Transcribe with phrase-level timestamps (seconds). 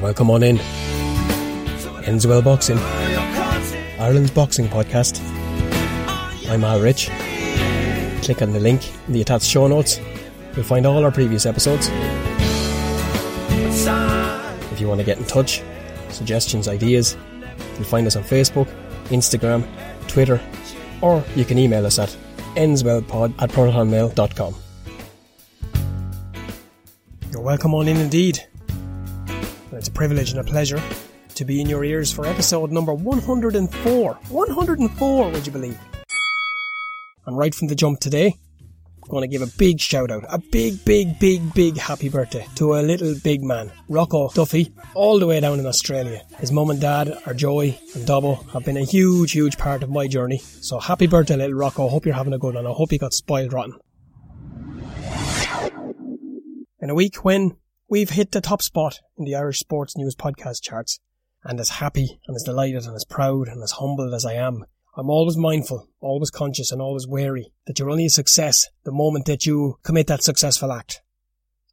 [0.00, 0.58] welcome on in.
[2.04, 2.78] Ends Well Boxing,
[3.98, 5.20] Ireland's boxing podcast.
[6.48, 7.10] I'm Al Rich.
[8.22, 10.00] Click on the link in the attached show notes.
[10.54, 11.88] You'll find all our previous episodes.
[14.72, 15.62] If you want to get in touch,
[16.10, 17.16] suggestions, ideas,
[17.74, 18.68] you'll find us on Facebook,
[19.06, 19.66] Instagram,
[20.06, 20.40] Twitter,
[21.02, 22.16] or you can email us at
[22.54, 24.54] endswellpod at protonmail.com.
[27.30, 28.47] You're welcome on in indeed.
[29.78, 30.82] It's a privilege and a pleasure
[31.36, 34.14] to be in your ears for episode number 104.
[34.28, 35.78] 104, would you believe?
[37.26, 38.34] And right from the jump today,
[39.04, 42.44] I'm going to give a big shout out, a big, big, big, big happy birthday
[42.56, 46.22] to a little big man, Rocco Duffy, all the way down in Australia.
[46.40, 49.90] His mum and dad, our Joey and Dobbo, have been a huge, huge part of
[49.90, 50.38] my journey.
[50.38, 51.88] So happy birthday, little Rocco.
[51.88, 52.66] Hope you're having a good one.
[52.66, 53.78] I hope you got spoiled rotten.
[56.80, 57.56] In a week when
[57.88, 61.00] we've hit the top spot in the Irish Sports News podcast charts,
[61.42, 64.64] and as happy and as delighted and as proud and as humbled as I am,
[64.96, 69.26] I'm always mindful, always conscious and always wary that you're only a success the moment
[69.26, 71.00] that you commit that successful act.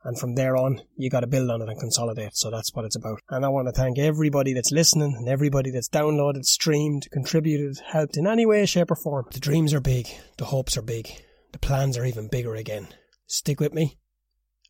[0.04, 2.36] And from there on, you gotta build on it and consolidate.
[2.36, 3.20] So that's what it's about.
[3.30, 8.16] And I want to thank everybody that's listening and everybody that's downloaded, streamed, contributed, helped
[8.16, 9.26] in any way, shape or form.
[9.32, 10.08] The dreams are big.
[10.38, 11.10] The hopes are big.
[11.54, 12.90] The plans are even bigger again.
[13.26, 13.98] Stick with me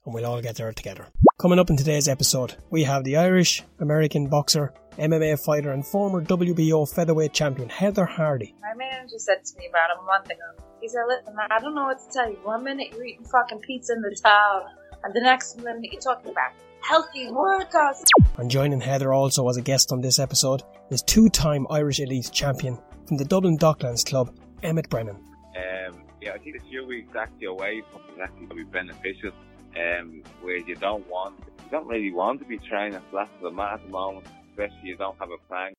[0.05, 1.07] and we'll all get there together.
[1.39, 6.23] Coming up in today's episode, we have the Irish American boxer, MMA fighter, and former
[6.23, 8.55] WBO featherweight champion Heather Hardy.
[8.61, 11.85] My manager said to me about a month ago, he said, Listen, I don't know
[11.85, 12.37] what to tell you.
[12.43, 14.67] One minute you're eating fucking pizza in the towel,
[15.03, 18.03] and the next minute you're talking about healthy workouts.
[18.37, 22.29] And joining Heather also as a guest on this episode is two time Irish elite
[22.31, 25.15] champion from the Dublin Docklands Club, Emmett Brennan.
[25.15, 29.31] Um, yeah, I think the few weeks actually away from it actually be beneficial.
[29.77, 33.51] Um, where you don't want, you don't really want to be training flat to the
[33.51, 35.73] mat at the moment, especially you don't have a plan.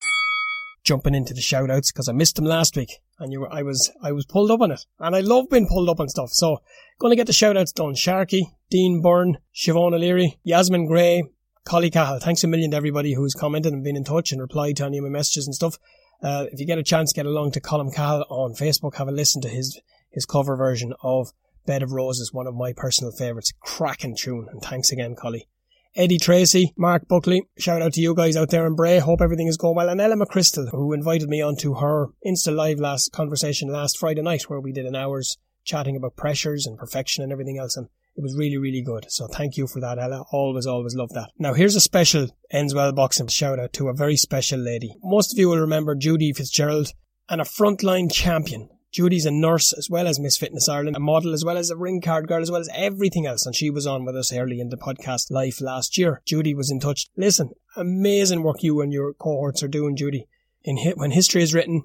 [0.83, 3.63] Jumping into the shout outs because I missed them last week and you were, I
[3.63, 6.29] was, I was pulled up on it and I love being pulled up on stuff.
[6.31, 6.59] So
[6.99, 7.93] going to get the shout outs done.
[7.93, 11.23] Sharky, Dean Byrne, Siobhan O'Leary, Yasmin Gray,
[11.65, 12.19] Collie Cahill.
[12.19, 14.99] Thanks a million to everybody who's commented and been in touch and replied to any
[14.99, 15.77] of my messages and stuff.
[16.23, 18.95] Uh, if you get a chance, get along to Colin Cahill on Facebook.
[18.95, 21.33] Have a listen to his, his cover version of
[21.67, 23.53] Bed of Roses, one of my personal favourites.
[23.59, 25.47] Cracking tune, and thanks again, Collie.
[25.95, 28.99] Eddie Tracy, Mark Buckley, shout out to you guys out there in Bray.
[28.99, 29.89] Hope everything is going well.
[29.89, 34.43] And Ella McChrystal, who invited me onto her Insta Live last conversation last Friday night,
[34.43, 37.75] where we did an hour's chatting about pressures and perfection and everything else.
[37.75, 39.07] And it was really, really good.
[39.09, 40.23] So thank you for that, Ella.
[40.31, 41.31] Always, always love that.
[41.37, 44.95] Now here's a special Ends Well Boxing shout out to a very special lady.
[45.03, 46.93] Most of you will remember Judy Fitzgerald
[47.27, 51.31] and a frontline champion Judy's a nurse as well as Miss Fitness Ireland, a model
[51.35, 53.45] as well as a ring card girl as well as everything else.
[53.45, 56.23] And she was on with us early in the podcast life last year.
[56.25, 57.05] Judy was in touch.
[57.15, 60.27] Listen, amazing work you and your cohorts are doing, Judy.
[60.63, 61.83] In when history is written,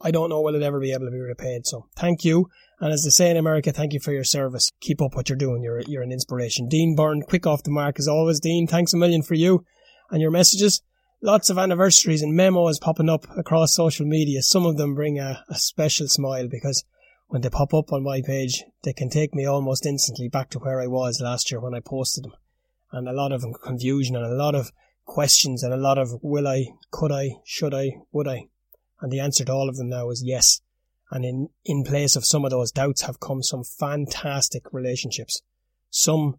[0.00, 1.66] I don't know will it ever be able to be repaid.
[1.66, 2.48] So thank you.
[2.78, 4.70] And as they say in America, thank you for your service.
[4.80, 5.64] Keep up what you're doing.
[5.64, 6.68] You're, you're an inspiration.
[6.68, 8.38] Dean Byrne, quick off the mark as always.
[8.38, 9.64] Dean, thanks a million for you
[10.08, 10.82] and your messages
[11.24, 14.42] lots of anniversaries and memos popping up across social media.
[14.42, 16.84] Some of them bring a, a special smile because
[17.28, 20.58] when they pop up on my page, they can take me almost instantly back to
[20.58, 22.34] where I was last year when I posted them.
[22.92, 24.70] And a lot of confusion and a lot of
[25.06, 28.48] questions and a lot of will I, could I, should I, would I?
[29.00, 30.60] And the answer to all of them now is yes.
[31.10, 35.40] And in, in place of some of those doubts have come some fantastic relationships.
[35.88, 36.38] Some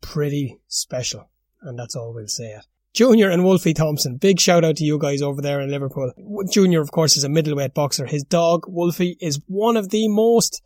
[0.00, 1.30] pretty special.
[1.62, 2.56] And that's all we'll say.
[2.92, 4.16] Junior and Wolfie Thompson.
[4.16, 6.12] Big shout out to you guys over there in Liverpool.
[6.50, 8.04] Junior, of course, is a middleweight boxer.
[8.04, 10.60] His dog, Wolfie, is one of the most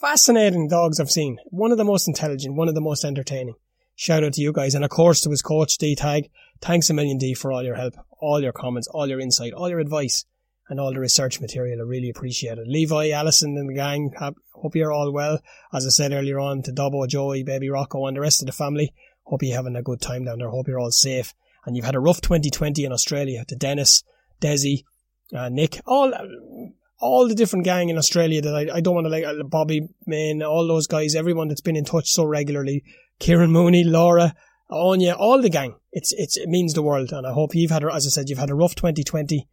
[0.00, 1.38] fascinating dogs I've seen.
[1.46, 3.54] One of the most intelligent, one of the most entertaining.
[3.94, 4.74] Shout out to you guys.
[4.74, 6.30] And of course to his coach, D Tag.
[6.60, 9.68] Thanks a million, D, for all your help, all your comments, all your insight, all
[9.68, 10.24] your advice,
[10.68, 11.78] and all the research material.
[11.80, 12.66] I really appreciate it.
[12.66, 14.12] Levi, Allison, and the gang,
[14.52, 15.40] hope you're all well.
[15.72, 18.52] As I said earlier on to Dobbo, Joey, Baby Rocco, and the rest of the
[18.52, 18.92] family.
[19.22, 20.50] Hope you're having a good time down there.
[20.50, 21.34] Hope you're all safe
[21.68, 24.02] and you've had a rough 2020 in Australia to Dennis,
[24.40, 24.84] Desi,
[25.36, 26.14] uh, Nick, all
[26.98, 29.88] all the different gang in Australia that I, I don't want to like uh, Bobby
[30.06, 32.82] Main, all those guys, everyone that's been in touch so regularly,
[33.20, 34.34] Kieran Mooney, Laura,
[34.70, 35.76] Anya, all the gang.
[35.92, 38.38] It's it's it means the world, and I hope you've had, as I said, you've
[38.38, 39.46] had a rough 2020.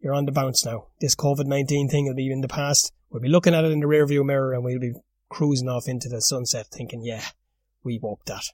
[0.00, 0.86] You're on the bounce now.
[1.00, 2.92] This COVID 19 thing will be in the past.
[3.10, 4.94] We'll be looking at it in the rearview mirror, and we'll be
[5.28, 7.24] cruising off into the sunset, thinking, yeah,
[7.82, 8.44] we walked that.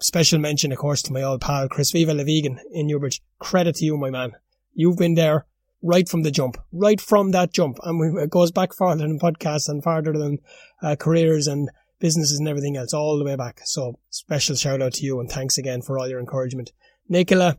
[0.00, 3.20] Special mention, of course, to my old pal Chris Viva Le Vegan in Newbridge.
[3.40, 4.32] Credit to you, my man.
[4.74, 5.46] You've been there
[5.82, 7.78] right from the jump, right from that jump.
[7.82, 10.38] And it goes back farther than podcasts and farther than
[10.82, 11.68] uh, careers and
[11.98, 13.60] businesses and everything else, all the way back.
[13.64, 16.70] So special shout out to you and thanks again for all your encouragement.
[17.08, 17.58] Nicola,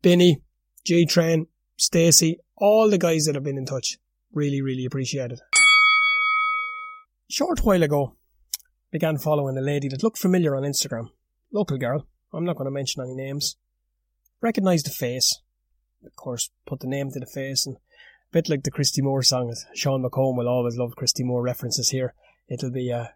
[0.00, 0.42] Binny,
[0.84, 3.98] G Train, Stacey, all the guys that have been in touch.
[4.32, 5.40] Really, really appreciate it.
[7.28, 8.16] Short while ago,
[8.90, 11.10] began following a lady that looked familiar on Instagram.
[11.54, 12.04] Local girl.
[12.32, 13.56] I'm not going to mention any names.
[14.40, 15.40] Recognised the face.
[16.04, 17.78] Of course, put the name to the face and a
[18.32, 19.54] bit like the Christy Moore song.
[19.72, 22.12] Sean McComb will always love Christy Moore references here.
[22.48, 23.06] It'll be, uh,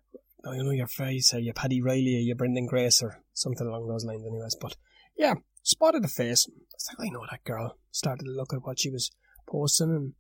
[0.45, 4.05] know your face, or your Paddy Riley, or your Brendan Grace, or something along those
[4.05, 4.55] lines anyways.
[4.55, 4.77] But,
[5.17, 5.35] yeah,
[5.65, 6.47] spotted the face.
[6.49, 7.77] I was like, I know that girl.
[7.91, 9.11] Started to look at what she was
[9.49, 10.13] posting and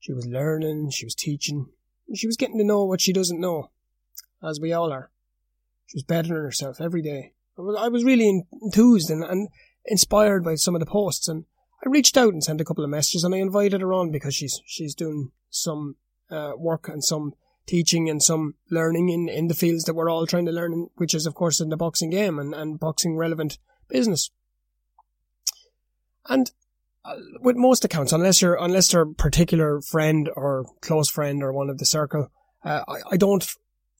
[0.00, 1.70] she was learning, she was teaching,
[2.14, 3.70] she was getting to know what she doesn't know,
[4.42, 5.10] as we all are.
[5.86, 7.32] She was bettering herself every day.
[7.56, 9.48] I was, really enthused and, and
[9.84, 11.44] inspired by some of the posts, and
[11.84, 14.34] I reached out and sent a couple of messages, and I invited her on because
[14.34, 15.96] she's she's doing some
[16.30, 17.34] uh, work and some
[17.66, 21.14] teaching and some learning in, in the fields that we're all trying to learn, which
[21.14, 23.58] is of course in the boxing game and, and boxing relevant
[23.88, 24.30] business.
[26.28, 26.50] And
[27.04, 31.52] uh, with most accounts, unless you're unless they're a particular friend or close friend or
[31.52, 32.30] one of the circle,
[32.64, 33.46] uh, I, I don't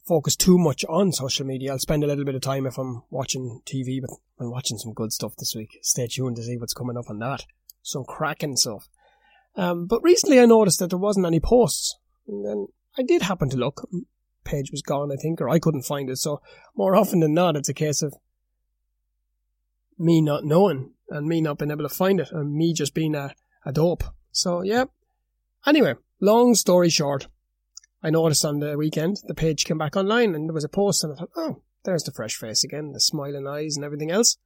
[0.06, 1.73] focus too much on social media.
[1.73, 4.93] I'll spend a little bit of time if I'm watching TV, but I'm watching some
[4.93, 5.79] good stuff this week.
[5.83, 7.45] Stay tuned to see what's coming up on that.
[7.83, 8.89] Some cracking stuff.
[9.56, 11.97] Um, but recently I noticed that there wasn't any posts,
[12.27, 12.67] and then
[12.99, 13.89] I did happen to look.
[14.45, 16.19] Page was gone, I think, or I couldn't find it.
[16.19, 16.43] So
[16.77, 18.15] more often than not, it's a case of
[19.99, 23.15] me not knowing and me not being able to find it and me just being
[23.15, 23.35] a,
[23.65, 24.05] a dope.
[24.33, 24.85] So yeah.
[25.67, 27.29] Anyway, long story short,
[28.05, 31.03] I noticed on the weekend the page came back online and there was a post
[31.03, 34.37] and I thought, oh, there's the fresh face again, the smiling eyes and everything else.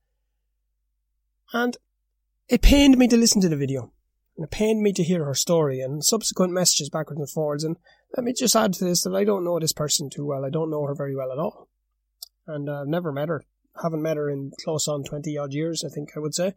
[1.53, 1.77] And
[2.49, 3.93] it pained me to listen to the video.
[4.37, 7.65] And it pained me to hear her story and subsequent messages backwards and forwards.
[7.65, 7.77] And
[8.17, 10.45] let me just add to this that I don't know this person too well.
[10.45, 11.69] I don't know her very well at all.
[12.47, 13.45] And I've never met her
[13.83, 16.55] haven't met her in close on 20 odd years, I think I would say,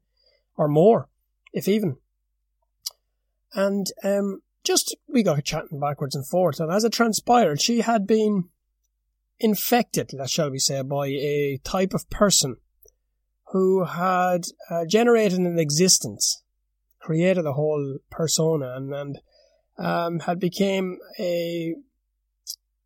[0.58, 1.08] or more,
[1.54, 1.98] if even.
[3.54, 8.06] And um, just we got chatting backwards and forwards, and as it transpired, she had
[8.06, 8.46] been
[9.40, 12.58] infected, shall we say, by a type of person
[13.52, 16.44] who had uh, generated an existence,
[17.00, 19.20] created a whole persona, and, and
[19.78, 21.76] um, had became a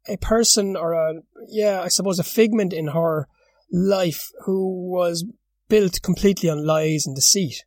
[0.08, 1.14] a person or a
[1.48, 3.28] yeah, I suppose a figment in her
[3.72, 5.26] life who was
[5.68, 7.66] built completely on lies and deceit.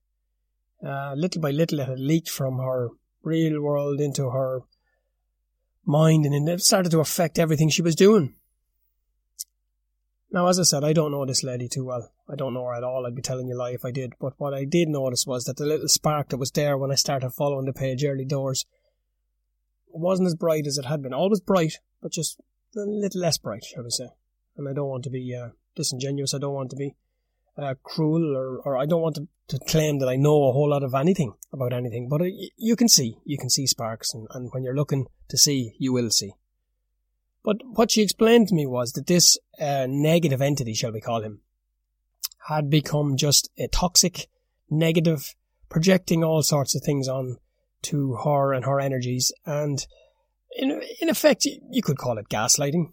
[0.84, 2.90] Uh, little by little, it had leaked from her
[3.28, 4.62] real world into her
[5.84, 8.34] mind, and it started to affect everything she was doing.
[10.30, 12.12] Now, as I said, I don't know this lady too well.
[12.28, 13.06] I don't know her at all.
[13.06, 14.12] I'd be telling you a lie if I did.
[14.20, 16.96] But what I did notice was that the little spark that was there when I
[16.96, 18.66] started following the page early doors
[19.90, 21.14] wasn't as bright as it had been.
[21.14, 22.38] Always bright, but just
[22.76, 24.08] a little less bright, shall we say.
[24.58, 26.34] And I don't want to be uh, disingenuous.
[26.34, 26.94] I don't want to be
[27.58, 30.70] uh, cruel or, or I don't want to, to claim that I know a whole
[30.70, 32.08] lot of anything about anything.
[32.08, 32.22] But
[32.56, 35.93] you can see, you can see sparks, and, and when you're looking to see, you
[35.93, 36.32] will see.
[37.44, 41.22] But what she explained to me was that this uh, negative entity, shall we call
[41.22, 41.40] him,
[42.49, 44.28] had become just a toxic,
[44.70, 45.34] negative,
[45.69, 47.38] projecting all sorts of things on
[47.82, 49.87] to her and her energies, and
[50.56, 52.93] in in effect, you could call it gaslighting.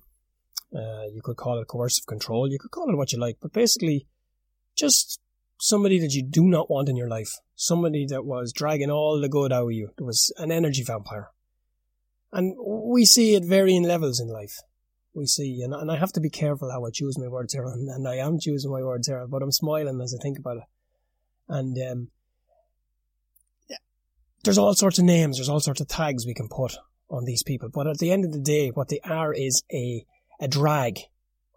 [0.75, 2.49] Uh, you could call it coercive control.
[2.49, 4.07] You could call it what you like, but basically,
[4.75, 5.19] just
[5.59, 7.31] somebody that you do not want in your life.
[7.55, 9.91] Somebody that was dragging all the good out of you.
[9.97, 11.29] It was an energy vampire.
[12.31, 14.57] And we see it varying levels in life.
[15.13, 17.63] We see, and, and I have to be careful how I choose my words here,
[17.63, 20.57] and, and I am choosing my words here, but I'm smiling as I think about
[20.57, 20.63] it.
[21.47, 22.07] And um,
[24.43, 26.75] there's all sorts of names, there's all sorts of tags we can put
[27.09, 30.05] on these people, but at the end of the day, what they are is a
[30.39, 30.99] a drag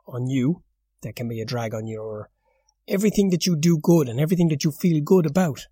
[0.06, 0.62] on you.
[1.02, 2.30] There can be a drag on your
[2.88, 5.66] everything that you do good and everything that you feel good about.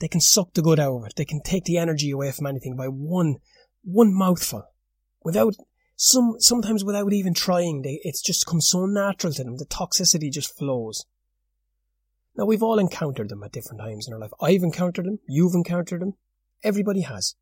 [0.00, 1.14] They can suck the good out of it.
[1.16, 3.36] They can take the energy away from anything by one
[3.82, 4.64] one mouthful,
[5.24, 5.54] without
[5.96, 7.82] some sometimes without even trying.
[7.82, 9.56] They, it's just come so natural to them.
[9.56, 11.04] The toxicity just flows.
[12.36, 14.30] Now we've all encountered them at different times in our life.
[14.40, 15.18] I've encountered them.
[15.26, 16.14] You've encountered them.
[16.62, 17.34] Everybody has.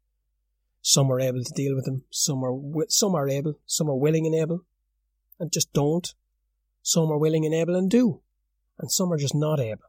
[0.80, 2.04] Some are able to deal with them.
[2.10, 2.56] Some are
[2.88, 3.58] some are able.
[3.66, 4.64] Some are willing and able
[5.38, 6.14] and just don't.
[6.82, 8.20] Some are willing and able and do,
[8.78, 9.84] and some are just not able.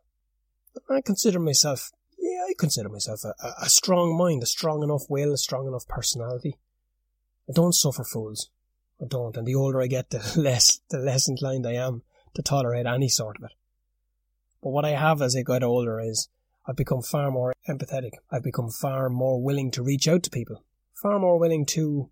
[0.89, 5.33] I consider myself, yeah, I consider myself a, a strong mind, a strong enough will,
[5.33, 6.57] a strong enough personality.
[7.49, 8.49] I don't suffer fools.
[9.01, 12.03] I don't, and the older I get, the less, the less inclined I am
[12.35, 13.51] to tolerate any sort of it.
[14.61, 16.29] But what I have as I get older is
[16.67, 18.11] I've become far more empathetic.
[18.31, 20.63] I've become far more willing to reach out to people,
[21.01, 22.09] far more willing to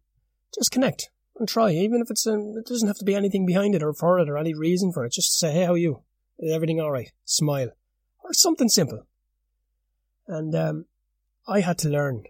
[0.53, 3.75] just connect, and try, even if it's um, it doesn't have to be anything behind
[3.75, 5.11] it or for it or any reason for it.
[5.11, 6.03] Just say, hey, how are you?
[6.39, 7.11] Is everything all right?
[7.23, 7.69] Smile,
[8.23, 9.05] or something simple.
[10.27, 10.85] And um,
[11.47, 12.23] I had to learn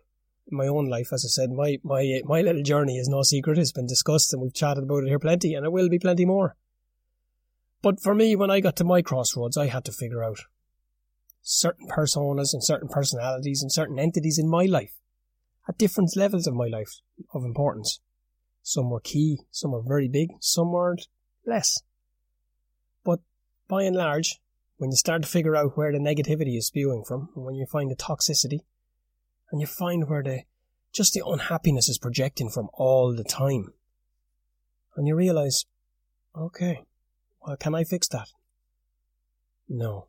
[0.51, 3.57] in my own life, as I said, my, my, my little journey is no secret.
[3.57, 6.25] It's been discussed and we've chatted about it here plenty, and it will be plenty
[6.25, 6.55] more.
[7.81, 10.39] But for me, when I got to my crossroads, I had to figure out
[11.41, 14.93] certain personas and certain personalities and certain entities in my life
[15.67, 16.99] at different levels of my life
[17.33, 17.99] of importance.
[18.63, 20.97] Some were key, some were very big, some were
[21.45, 21.81] less.
[23.67, 24.39] By and large,
[24.77, 27.65] when you start to figure out where the negativity is spewing from, and when you
[27.65, 28.59] find the toxicity,
[29.51, 30.41] and you find where the
[30.91, 33.73] just the unhappiness is projecting from all the time,
[34.95, 35.65] and you realize,
[36.37, 36.83] okay,
[37.41, 38.29] well, can I fix that?
[39.67, 40.07] No.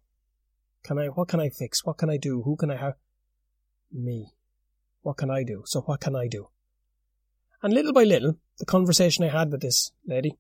[0.85, 1.07] Can I?
[1.07, 1.85] What can I fix?
[1.85, 2.43] What can I do?
[2.43, 2.95] Who can I have?
[3.91, 4.35] Me.
[5.03, 5.63] What can I do?
[5.67, 6.49] So what can I do?
[7.63, 10.37] And little by little, the conversation I had with this lady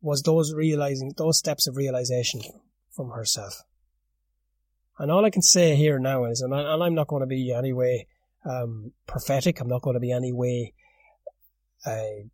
[0.00, 2.40] was those realizing, those steps of realization
[2.90, 3.62] from herself.
[4.98, 7.52] And all I can say here now is, and, I, am not going to be
[7.52, 8.06] any way
[8.44, 10.74] um, prophetic, I'm not going to be any way
[11.86, 12.26] uh,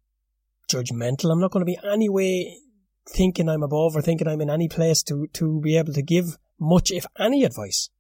[0.71, 2.59] judgmental, I'm not going to be any way
[3.07, 6.39] thinking I'm above or thinking I'm in any place to, to be able to give
[6.59, 7.91] much, if any, advice.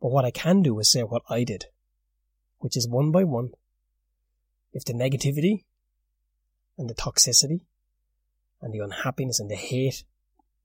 [0.00, 1.66] But what I can do is say what I did,
[2.58, 3.50] which is one by one.
[4.72, 5.64] If the negativity
[6.78, 7.62] and the toxicity
[8.62, 10.04] and the unhappiness and the hate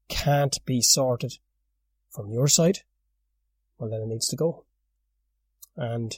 [0.07, 1.37] can't be sorted
[2.09, 2.79] from your side,
[3.77, 4.65] well, then it needs to go.
[5.75, 6.17] And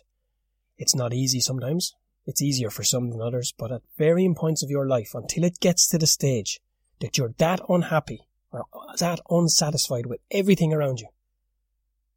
[0.78, 1.96] it's not easy sometimes.
[2.26, 5.60] It's easier for some than others, but at varying points of your life, until it
[5.60, 6.60] gets to the stage
[7.00, 8.66] that you're that unhappy or
[9.00, 11.08] that unsatisfied with everything around you,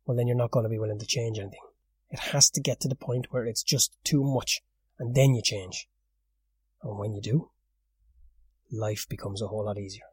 [0.05, 1.61] well, then you're not going to be willing to change anything.
[2.11, 4.63] It has to get to the point where it's just too much,
[4.99, 5.89] and then you change.
[6.83, 7.51] And when you do,
[8.73, 10.05] life becomes a whole lot easier.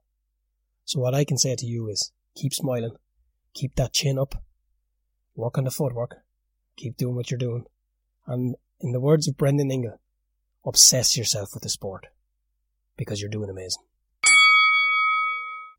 [0.86, 2.96] So what I can say to you is keep smiling,
[3.54, 4.42] keep that chin up,
[5.36, 6.18] work on the footwork,
[6.76, 7.66] keep doing what you're doing,
[8.26, 10.00] and in the words of Brendan Ingle,
[10.66, 12.08] obsess yourself with the sport
[12.96, 13.84] because you're doing amazing.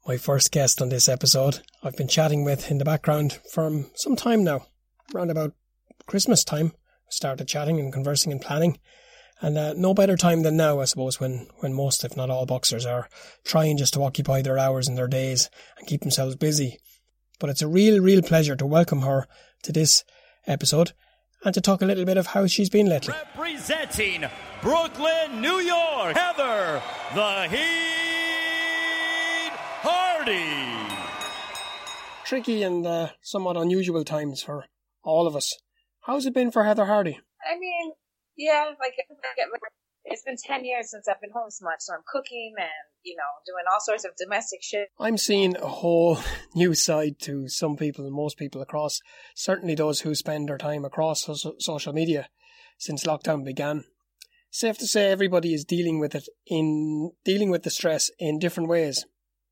[0.06, 4.16] My first guest on this episode, I've been chatting with in the background for some
[4.16, 4.66] time now,
[5.14, 5.52] around about
[6.06, 6.73] Christmas time.
[7.11, 8.78] Started chatting and conversing and planning.
[9.40, 12.45] And uh, no better time than now, I suppose, when, when most, if not all,
[12.45, 13.09] boxers are
[13.45, 16.78] trying just to occupy their hours and their days and keep themselves busy.
[17.38, 19.28] But it's a real, real pleasure to welcome her
[19.62, 20.02] to this
[20.47, 20.92] episode
[21.45, 23.14] and to talk a little bit of how she's been lately.
[23.37, 24.25] Representing
[24.61, 26.83] Brooklyn, New York, Heather
[27.14, 27.59] the Heat
[29.83, 30.95] Hardy.
[32.25, 34.64] Tricky and uh, somewhat unusual times for
[35.04, 35.57] all of us.
[36.00, 37.21] How's it been for Heather Hardy?
[37.49, 37.92] I mean,
[38.38, 38.95] yeah, like
[40.04, 42.68] it's been ten years since I've been home so much, so I'm cooking and
[43.02, 44.88] you know doing all sorts of domestic shit.
[44.99, 46.18] I'm seeing a whole
[46.54, 49.00] new side to some people, and most people across,
[49.35, 51.28] certainly those who spend their time across
[51.59, 52.28] social media
[52.78, 53.85] since lockdown began.
[54.50, 58.68] Safe to say, everybody is dealing with it in dealing with the stress in different
[58.68, 59.04] ways,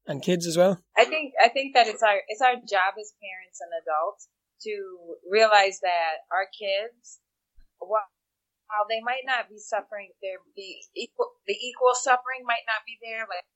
[0.06, 0.80] and kids as well.
[0.96, 4.28] I think I think that it's our it's our job as parents and adults
[4.62, 7.18] to realize that our kids,
[7.78, 8.08] while
[8.68, 12.98] while they might not be suffering, there the equal the equal suffering might not be
[13.02, 13.26] there.
[13.26, 13.46] Like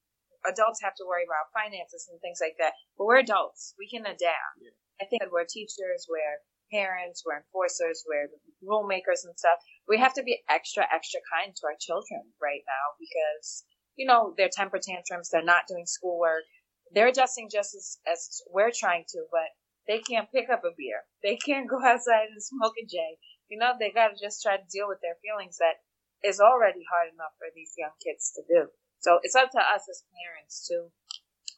[0.47, 3.75] adults have to worry about finances and things like that, but we're adults.
[3.79, 4.63] We can adapt.
[4.63, 4.75] Yeah.
[5.01, 8.29] I think that we're teachers, we're parents, we're enforcers, we're
[8.63, 9.59] rule makers and stuff.
[9.89, 13.65] We have to be extra, extra kind to our children right now because
[13.97, 15.29] you know their temper tantrums.
[15.31, 16.45] They're not doing schoolwork.
[16.93, 19.51] They're adjusting just as, as we're trying to, but
[19.87, 21.03] they can't pick up a beer.
[21.23, 23.19] They can't go outside and smoke a J
[23.51, 25.83] you know, they got to just try to deal with their feelings that
[26.27, 28.69] is already hard enough for these young kids to do.
[29.01, 30.89] So it's up to us as parents to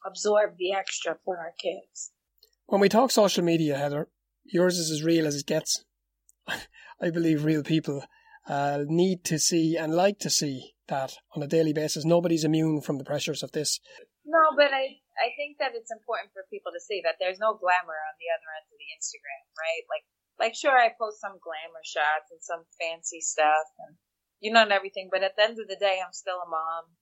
[0.05, 2.11] absorb the extra for our kids.
[2.65, 4.07] When we talk social media, Heather,
[4.43, 5.83] yours is as real as it gets.
[6.47, 8.03] I believe real people
[8.47, 12.05] uh, need to see and like to see that on a daily basis.
[12.05, 13.79] Nobody's immune from the pressures of this.
[14.25, 17.53] No, but I I think that it's important for people to see that there's no
[17.53, 19.83] glamour on the other end of the Instagram, right?
[19.91, 20.05] Like
[20.39, 23.97] like sure I post some glamour shots and some fancy stuff and
[24.39, 26.97] you know and everything, but at the end of the day I'm still a mom.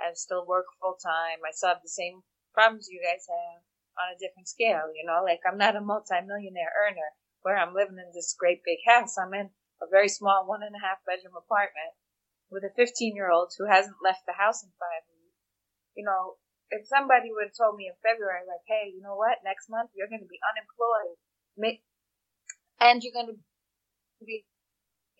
[0.00, 1.44] I still work full time.
[1.46, 2.22] I still have the same
[2.54, 3.62] problems you guys have
[4.00, 7.12] on a different scale, you know, like I'm not a multimillionaire earner
[7.42, 9.18] where I'm living in this great big house.
[9.18, 11.92] I'm in a very small one and a half bedroom apartment
[12.48, 15.42] with a 15 year old who hasn't left the house in five weeks.
[15.96, 16.40] You know,
[16.72, 19.92] if somebody would have told me in February, like, hey, you know what, next month
[19.92, 21.20] you're going to be unemployed,
[21.56, 21.84] make,
[22.82, 23.38] and you're going to
[24.26, 24.42] be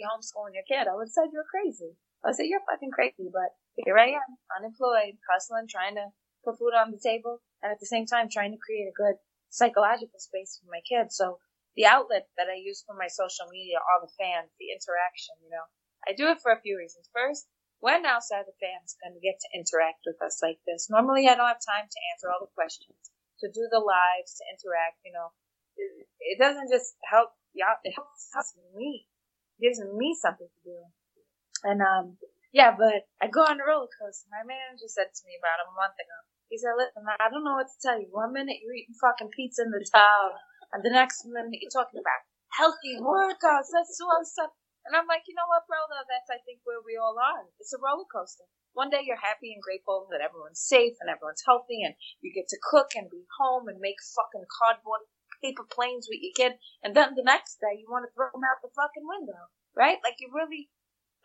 [0.02, 1.95] homeschooling your kid, I would have said you're crazy.
[2.26, 6.11] I would say you're fucking crazy, but here I am, unemployed, hustling, trying to
[6.42, 9.14] put food on the table, and at the same time trying to create a good
[9.50, 11.14] psychological space for my kids.
[11.14, 11.38] So
[11.78, 15.50] the outlet that I use for my social media, all the fans, the interaction, you
[15.54, 15.66] know.
[16.02, 17.07] I do it for a few reasons.
[17.14, 17.47] First,
[17.78, 20.90] when are the fans going to get to interact with us like this?
[20.90, 22.99] Normally, I don't have time to answer all the questions,
[23.38, 25.31] to do the lives, to interact, you know.
[25.75, 29.07] It doesn't just help y'all, it helps, helps me.
[29.61, 30.79] Gives me something to do.
[31.65, 32.19] And, um,
[32.53, 34.29] yeah, but I go on a roller coaster.
[34.33, 36.19] My manager said to me about a month ago,
[36.53, 38.13] he said, listen, I don't know what to tell you.
[38.13, 40.37] One minute you're eating fucking pizza in the towel,
[40.77, 43.73] and the next minute you're talking about healthy workouts.
[43.73, 44.53] Let's do all stuff.
[44.85, 45.81] And I'm like, you know what, bro?
[45.89, 47.49] That's, I think, where we all are.
[47.57, 48.45] It's a roller coaster.
[48.77, 52.49] One day you're happy and grateful that everyone's safe and everyone's healthy and you get
[52.53, 55.05] to cook and be home and make fucking cardboard
[55.43, 56.59] paper planes with your kid.
[56.83, 59.99] And then the next day you want to throw them out the fucking window, right?
[60.05, 60.71] Like you really,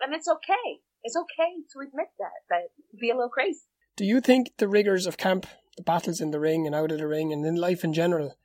[0.01, 0.81] and it's okay.
[1.03, 3.61] It's okay to admit that, that be a little crazy.
[3.95, 5.45] Do you think the rigors of camp,
[5.77, 8.35] the battles in the ring and out of the ring and in life in general,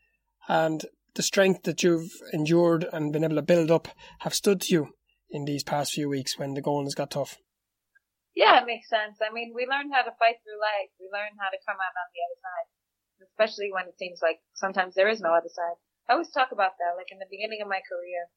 [0.48, 3.88] and the strength that you've endured and been able to build up
[4.20, 4.88] have stood to you
[5.30, 7.36] in these past few weeks when the going has got tough?
[8.34, 9.20] Yeah, it makes sense.
[9.20, 10.88] I mean, we learn how to fight through life.
[10.96, 12.68] We learn how to come out on the other side,
[13.32, 15.76] especially when it seems like sometimes there is no other side.
[16.08, 18.28] I always talk about that, like in the beginning of my career,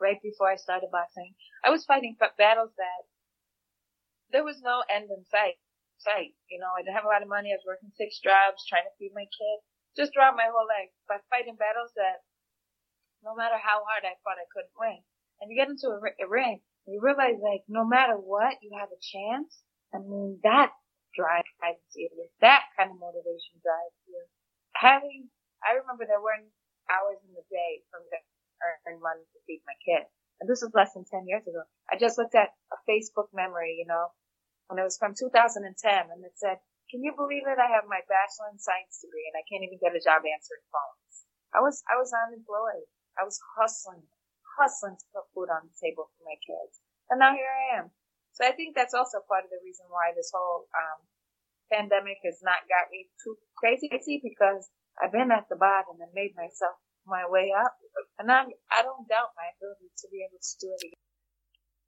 [0.00, 3.00] right before I started boxing, I was fighting battles that
[4.32, 5.60] there was no end in sight
[6.00, 6.32] sight.
[6.48, 7.52] You know, I didn't have a lot of money.
[7.52, 9.56] I was working six jobs, trying to feed my kid.
[9.96, 12.24] Just dropped my whole life by fighting battles that
[13.20, 15.04] no matter how hard I fought, I couldn't win.
[15.40, 18.72] And you get into a, a ring, and you realize like no matter what, you
[18.80, 19.60] have a chance.
[19.92, 20.72] I mean, that
[21.14, 21.39] drives
[21.94, 22.08] you.
[22.40, 24.20] That kind of motivation drives you.
[24.76, 25.28] Having,
[25.64, 26.48] I remember there weren't
[26.88, 28.18] hours in the day from the
[28.88, 30.06] earn money to feed my kid.
[30.40, 31.62] And this was less than 10 years ago.
[31.92, 34.08] I just looked at a Facebook memory, you know,
[34.70, 35.62] and it was from 2010,
[36.10, 36.58] and it said,
[36.90, 37.58] "Can you believe it?
[37.58, 40.64] I have my bachelor in science degree, and I can't even get a job answering
[40.72, 42.88] phones." I was I was unemployed.
[43.18, 44.06] I was hustling,
[44.58, 47.92] hustling to put food on the table for my kids, and now here I am.
[48.32, 51.00] So I think that's also part of the reason why this whole um,
[51.72, 53.88] pandemic has not got me too crazy
[54.22, 54.68] because
[55.00, 57.74] I've been at the bottom and made myself my way up,
[58.18, 61.04] and I'm I don't doubt my ability to be able to do it again.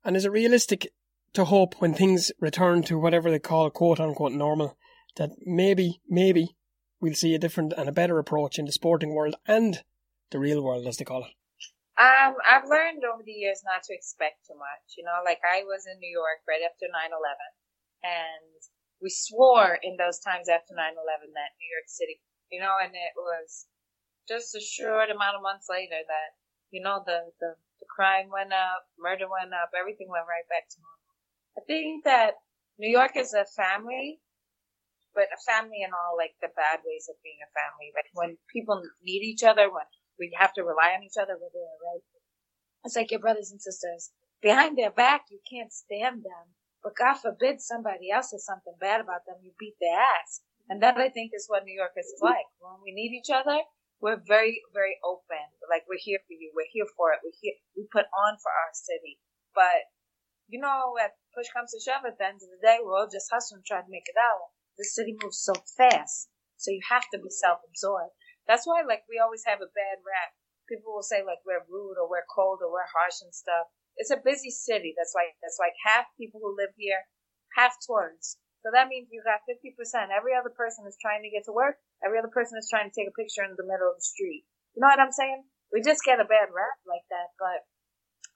[0.03, 0.91] And is it realistic
[1.33, 4.77] to hope when things return to whatever they call quote unquote normal,
[5.17, 6.55] that maybe, maybe
[6.99, 9.83] we'll see a different and a better approach in the sporting world and
[10.31, 11.33] the real world, as they call it.
[11.93, 14.97] Um, I've learned over the years not to expect too much.
[14.97, 17.37] You know, like I was in New York right after 9-11
[18.01, 18.57] and
[19.03, 23.13] we swore in those times after 9-11 that New York City, you know, and it
[23.19, 23.67] was
[24.31, 26.29] just a short amount of months later that,
[26.71, 30.71] you know, the, the, the crime went up, murder went up, everything went right back
[30.71, 31.03] to normal.
[31.59, 32.39] I think that
[32.79, 34.23] New York is a family,
[35.11, 37.91] but a family in all like the bad ways of being a family.
[37.91, 39.85] Like when people need each other, when
[40.17, 42.01] we have to rely on each other, we're right?
[42.87, 44.11] It's like your brothers and sisters.
[44.41, 46.55] Behind their back, you can't stand them.
[46.83, 50.43] But God forbid somebody else says something bad about them, you beat their ass.
[50.69, 52.47] And that I think is what New Yorkers is like.
[52.59, 53.63] When we need each other,
[53.99, 55.43] we're very, very open.
[55.71, 56.51] Like we're here for you.
[56.55, 57.23] We're here for it.
[57.23, 57.55] We're here.
[57.75, 59.19] We put on for our city.
[59.55, 59.87] But
[60.51, 63.07] you know, at push comes to shove, at the end of the day, we're all
[63.07, 64.51] just hustling, trying to make it out.
[64.77, 68.11] The city moves so fast, so you have to be self-absorbed.
[68.45, 70.35] That's why, like, we always have a bad rap.
[70.67, 73.67] People will say like we're rude or we're cold or we're harsh and stuff.
[73.97, 74.93] It's a busy city.
[74.97, 77.05] That's like that's like half people who live here,
[77.55, 78.37] half tourists.
[78.63, 79.75] So that means you got 50%.
[80.07, 81.83] Every other person is trying to get to work.
[81.99, 84.47] Every other person is trying to take a picture in the middle of the street.
[84.71, 85.43] You know what I'm saying?
[85.75, 87.35] We just get a bad rap like that.
[87.35, 87.67] But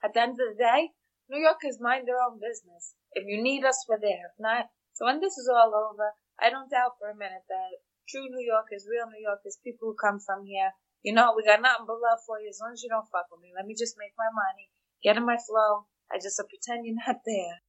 [0.03, 0.91] at the end of the day,
[1.31, 2.95] New Yorkers mind their own business.
[3.15, 4.31] If you need us, we're there.
[4.31, 4.67] If not,
[4.97, 7.71] so when this is all over, I don't doubt for a minute that
[8.09, 10.71] true New Yorkers, real New Yorkers, people who come from here,
[11.03, 13.29] you know, we got nothing but love for you as long as you don't fuck
[13.29, 13.53] with me.
[13.55, 15.85] Let me just make my money, get in my flow.
[16.11, 17.61] I just pretend you're not there.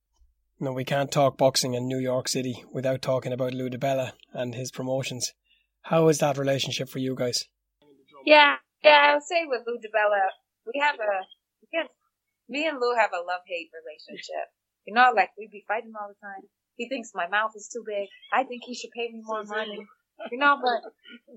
[0.61, 4.55] No, we can't talk boxing in New York City without talking about Lou DiBella and
[4.55, 5.33] his promotions.
[5.83, 7.45] How is that relationship for you guys?
[8.25, 10.35] Yeah, yeah, I would say with Lou DiBella,
[10.67, 11.12] we have a
[11.62, 11.88] we have
[12.49, 14.51] me and Lou have a love hate relationship.
[14.87, 16.49] You know, like we'd be fighting all the time.
[16.77, 18.09] He thinks my mouth is too big.
[18.33, 19.87] I think he should pay me more money.
[20.31, 20.83] You know, but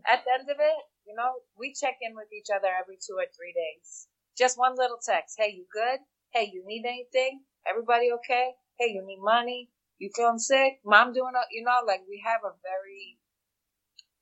[0.09, 3.13] at the end of it, you know, we check in with each other every two
[3.13, 4.07] or three days.
[4.37, 5.35] Just one little text.
[5.37, 5.99] Hey, you good?
[6.33, 7.43] Hey, you need anything?
[7.67, 8.53] Everybody okay?
[8.79, 9.69] Hey, you need money?
[9.99, 10.79] You feeling sick?
[10.85, 13.19] Mom doing, you know, like we have a very,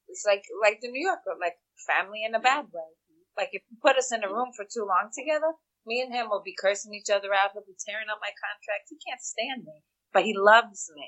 [0.09, 2.91] it's like, like the New Yorker, like family in a bad way.
[3.37, 5.53] Like if you put us in a room for too long together,
[5.87, 7.53] me and him will be cursing each other out.
[7.53, 8.91] He'll be tearing up my contract.
[8.91, 9.81] He can't stand me,
[10.13, 11.07] but he loves me,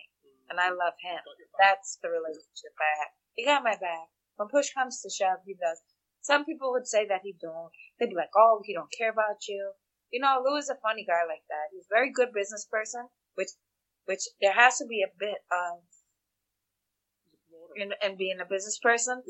[0.50, 1.20] and I love him.
[1.60, 3.14] That's the relationship I have.
[3.36, 4.08] He got my back.
[4.38, 5.82] When push comes to shove, he does.
[6.22, 7.72] Some people would say that he don't.
[8.00, 9.74] They'd be like, oh, he don't care about you.
[10.12, 11.72] You know, Lou is a funny guy like that.
[11.72, 13.50] He's a very good business person, which,
[14.06, 15.82] which there has to be a bit of
[17.76, 19.24] in, in being a business person.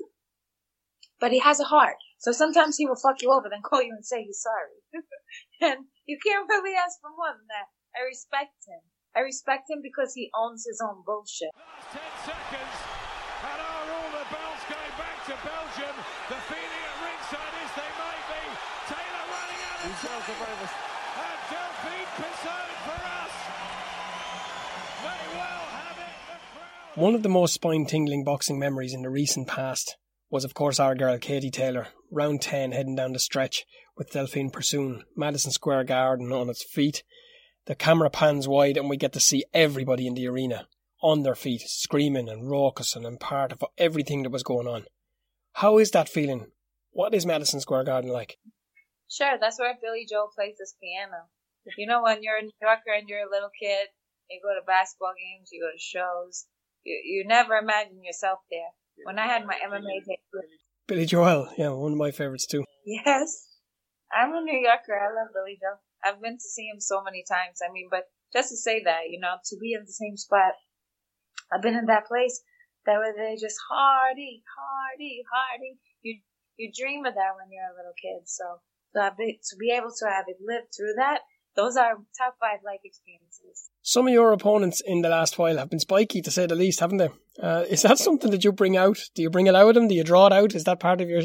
[1.19, 1.97] But he has a heart.
[2.17, 5.05] So sometimes he will fuck you over, then call you and say he's sorry.
[5.61, 7.69] and you can't really ask for more than that.
[7.93, 8.81] I respect him.
[9.13, 11.51] I respect him because he owns his own bullshit.
[11.53, 12.77] Last 10 seconds,
[13.43, 15.95] and all the bells going back to Belgium?
[16.31, 18.43] The feeling at ringside is they might be.
[18.87, 19.25] Taylor
[20.03, 20.69] running out of time.
[21.17, 23.35] And Delphine Pissot for us.
[25.03, 26.99] They will have it.
[26.99, 29.97] One of the most spine tingling boxing memories in the recent past
[30.29, 33.65] was, of course, our girl Katie Taylor, round 10 heading down the stretch
[33.97, 37.03] with Delphine Persoon, Madison Square Garden on its feet.
[37.65, 40.67] The camera pans wide and we get to see everybody in the arena
[41.01, 44.85] on their feet, screaming and raucous and part of everything that was going on.
[45.53, 46.47] How is that feeling?
[46.91, 48.37] What is Madison Square Garden like?
[49.11, 51.27] Sure, that's where Billy Joel plays his piano.
[51.77, 53.91] You know, when you're a New Yorker and you're a little kid,
[54.31, 56.47] you go to basketball games, you go to shows,
[56.83, 58.71] you, you never imagine yourself there.
[59.03, 60.47] When I had my MMA debut,
[60.87, 62.63] Billy Joel, yeah, one of my favourites too.
[62.85, 63.47] Yes.
[64.11, 64.95] I'm a New Yorker.
[64.95, 65.79] I love Billy Joel.
[66.03, 67.59] I've been to see him so many times.
[67.61, 70.55] I mean, but just to say that, you know, to be in the same spot,
[71.51, 72.41] I've been in that place
[72.85, 75.77] that where they just hardy, hardy, hardy.
[76.01, 76.19] You
[76.57, 78.27] you dream of that when you're a little kid.
[78.27, 78.59] So
[78.95, 81.21] to, be able to have it lived through that,
[81.55, 83.69] those are top five life experiences.
[83.81, 86.79] Some of your opponents in the last while have been spiky, to say the least,
[86.79, 87.09] haven't they?
[87.41, 88.99] Uh, is that something that you bring out?
[89.15, 89.87] Do you bring it out of them?
[89.87, 90.55] Do you draw it out?
[90.55, 91.23] Is that part of your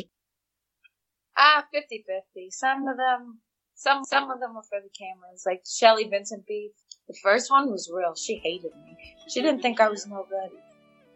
[1.36, 2.50] Ah, 50-50.
[2.50, 3.40] Some of them,
[3.74, 6.72] some some of them were for the cameras, like Shelly Vincent Beef.
[7.08, 8.14] The first one was real.
[8.16, 8.96] She hated me.
[9.28, 10.58] She didn't think I was no good.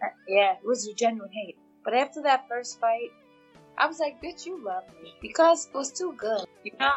[0.03, 1.57] Uh, yeah, it was a genuine hate.
[1.85, 3.11] But after that first fight,
[3.79, 5.15] I was like, bitch, you love me.
[5.21, 6.45] Because it was too good.
[6.65, 6.91] You know?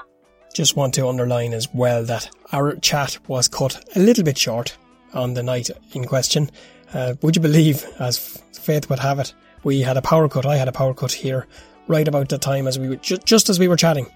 [0.54, 4.78] Just want to underline as well that our chat was cut a little bit short
[5.14, 6.50] on the night in question.
[6.94, 9.34] Uh, would you believe, as faith would have it,
[9.64, 10.46] we had a power cut.
[10.46, 11.48] I had a power cut here
[11.88, 14.08] right about the time as we were ju- just as we were chatting.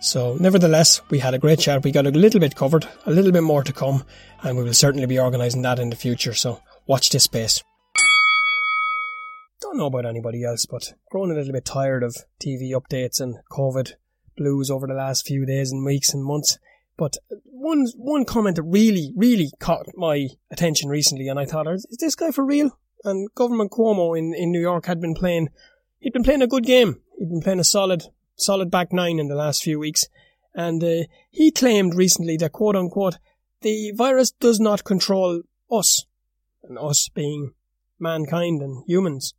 [0.00, 1.84] So, nevertheless, we had a great chat.
[1.84, 4.04] We got a little bit covered, a little bit more to come,
[4.42, 6.32] and we will certainly be organising that in the future.
[6.32, 7.62] So, watch this space.
[9.70, 13.20] I don't know about anybody else, but growing a little bit tired of TV updates
[13.20, 13.92] and COVID
[14.36, 16.58] blues over the last few days and weeks and months.
[16.96, 21.86] But one one comment that really, really caught my attention recently, and I thought, is
[22.00, 22.76] this guy for real?
[23.04, 25.50] And Government Cuomo in, in New York had been playing,
[26.00, 27.00] he'd been playing a good game.
[27.16, 28.02] He'd been playing a solid,
[28.34, 30.04] solid back nine in the last few weeks.
[30.52, 33.18] And uh, he claimed recently that, quote unquote,
[33.60, 36.06] the virus does not control us,
[36.64, 37.52] and us being
[38.00, 39.32] mankind and humans.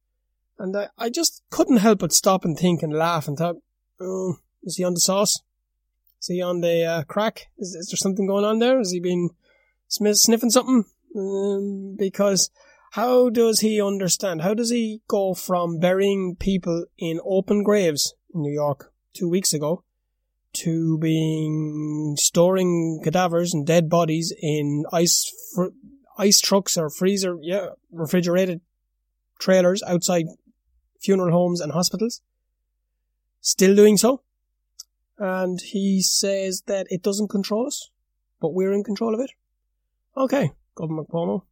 [0.62, 3.56] And I, I just couldn't help but stop and think and laugh and thought,
[4.00, 5.41] oh, is he on the sauce?
[6.21, 7.47] Is he on the uh, crack?
[7.58, 8.78] Is, is there something going on there?
[8.78, 9.32] Has he been
[9.88, 10.86] sniffing something?
[11.15, 12.52] Um, because
[12.91, 14.43] how does he understand?
[14.43, 19.54] How does he go from burying people in open graves in New York two weeks
[19.54, 19.84] ago
[20.54, 25.74] to being storing cadavers and dead bodies in ice fr-
[26.17, 28.62] ice trucks or freezer, yeah, refrigerated
[29.39, 30.26] trailers outside
[31.02, 32.22] funeral homes and hospitals?
[33.42, 34.22] Still doing so?
[35.22, 37.92] and he says that it doesn't control us,
[38.40, 39.30] but we're in control of it.
[40.18, 41.44] Okay, Government Cuomo.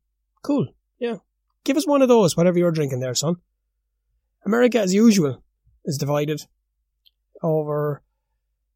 [0.41, 0.69] Cool.
[0.97, 1.17] Yeah.
[1.63, 3.35] Give us one of those, whatever you're drinking there, son.
[4.43, 5.43] America, as usual,
[5.85, 6.41] is divided
[7.43, 8.01] over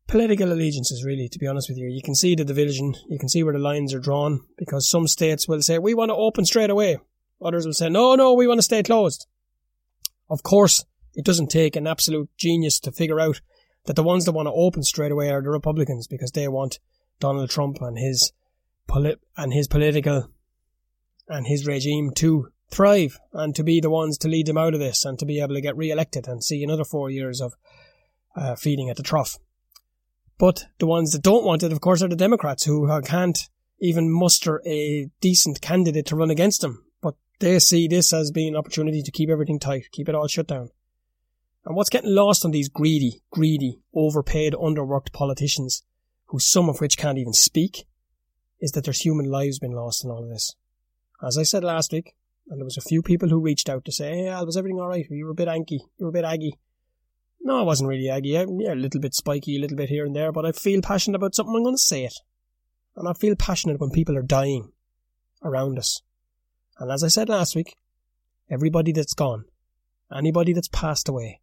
[0.08, 1.88] political allegiances, really, to be honest with you.
[1.88, 5.08] You can see the division, you can see where the lines are drawn, because some
[5.08, 7.00] states will say, we want to open straight away.
[7.42, 9.26] Others will say, no, no, we want to stay closed.
[10.30, 13.42] Of course, it doesn't take an absolute genius to figure out
[13.86, 16.80] that the ones that want to open straight away are the Republicans because they want
[17.20, 18.32] Donald Trump and his
[18.88, 20.30] polit- and his political
[21.28, 24.80] and his regime to thrive and to be the ones to lead them out of
[24.80, 27.54] this and to be able to get re-elected and see another four years of
[28.36, 29.38] uh, feeding at the trough.
[30.38, 34.12] But the ones that don't want it, of course, are the Democrats who can't even
[34.12, 36.86] muster a decent candidate to run against them.
[37.40, 40.48] They see this as being an opportunity to keep everything tight, keep it all shut
[40.48, 40.70] down.
[41.66, 45.84] And what's getting lost on these greedy, greedy, overpaid, underworked politicians,
[46.28, 47.86] who some of which can't even speak,
[48.60, 50.56] is that there's human lives been lost in all of this.
[51.26, 52.16] As I said last week,
[52.50, 54.80] and there was a few people who reached out to say, hey, Al, was everything
[54.80, 55.08] alright?
[55.10, 55.80] You were a bit anky.
[55.98, 56.60] You were a bit aggy.
[57.42, 58.30] No, I wasn't really aggy.
[58.30, 61.16] Yeah, a little bit spiky, a little bit here and there, but I feel passionate
[61.16, 61.56] about something.
[61.56, 62.16] I'm going to say it.
[62.96, 64.72] And I feel passionate when people are dying
[65.44, 66.02] around us.
[66.80, 67.76] And as I said last week,
[68.50, 69.46] everybody that's gone,
[70.16, 71.42] anybody that's passed away,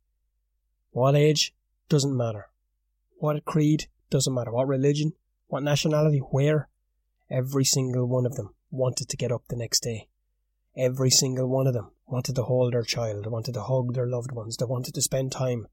[0.90, 1.54] what age,
[1.88, 2.48] doesn't matter.
[3.18, 4.52] What creed doesn't matter.
[4.52, 5.12] What religion,
[5.48, 6.68] what nationality, where.
[7.30, 10.08] Every single one of them wanted to get up the next day.
[10.76, 14.32] Every single one of them wanted to hold their child, wanted to hug their loved
[14.32, 15.66] ones, they wanted to spend time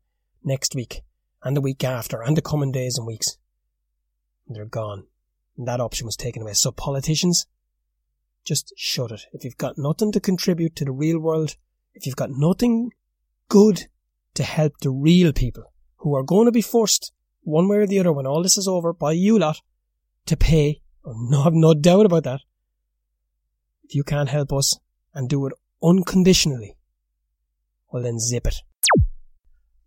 [0.44, 1.02] next week
[1.44, 3.38] and the week after and the coming days and weeks.
[4.48, 5.08] And they're gone.
[5.58, 6.54] And that option was taken away.
[6.54, 7.48] So politicians,
[8.48, 9.26] just shut it.
[9.34, 11.58] If you've got nothing to contribute to the real world,
[11.94, 12.92] if you've got nothing
[13.50, 13.88] good
[14.36, 15.66] to help the real people
[15.98, 18.68] who are going to be forced one way or the other when all this is
[18.68, 19.62] over by you lot
[20.26, 22.42] to pay, have no doubt about that.
[23.84, 24.80] If you can't help us
[25.14, 26.78] and do it unconditionally,
[27.92, 28.56] well then zip it.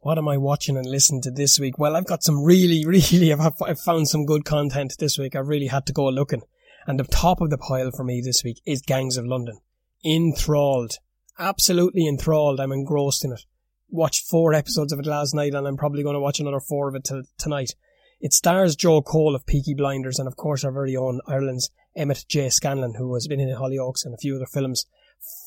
[0.01, 1.79] What am I watching and listening to this week?
[1.79, 5.35] Well, I've got some really, really, I've, I've found some good content this week.
[5.35, 6.43] I've really had to go looking.
[6.87, 9.59] And the top of the pile for me this week is Gangs of London.
[10.05, 10.95] Enthralled.
[11.39, 12.61] Absolutely enthralled.
[12.61, 13.45] I'm engrossed in it.
[13.89, 16.89] Watched four episodes of it last night and I'm probably going to watch another four
[16.89, 17.75] of it till tonight.
[18.21, 22.25] It stars Joe Cole of Peaky Blinders and of course our very own Ireland's Emmett
[22.29, 22.51] J.
[22.51, 24.87] Scanlon who has been in Hollyoaks and a few other films.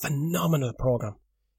[0.01, 1.15] Phenomenal program.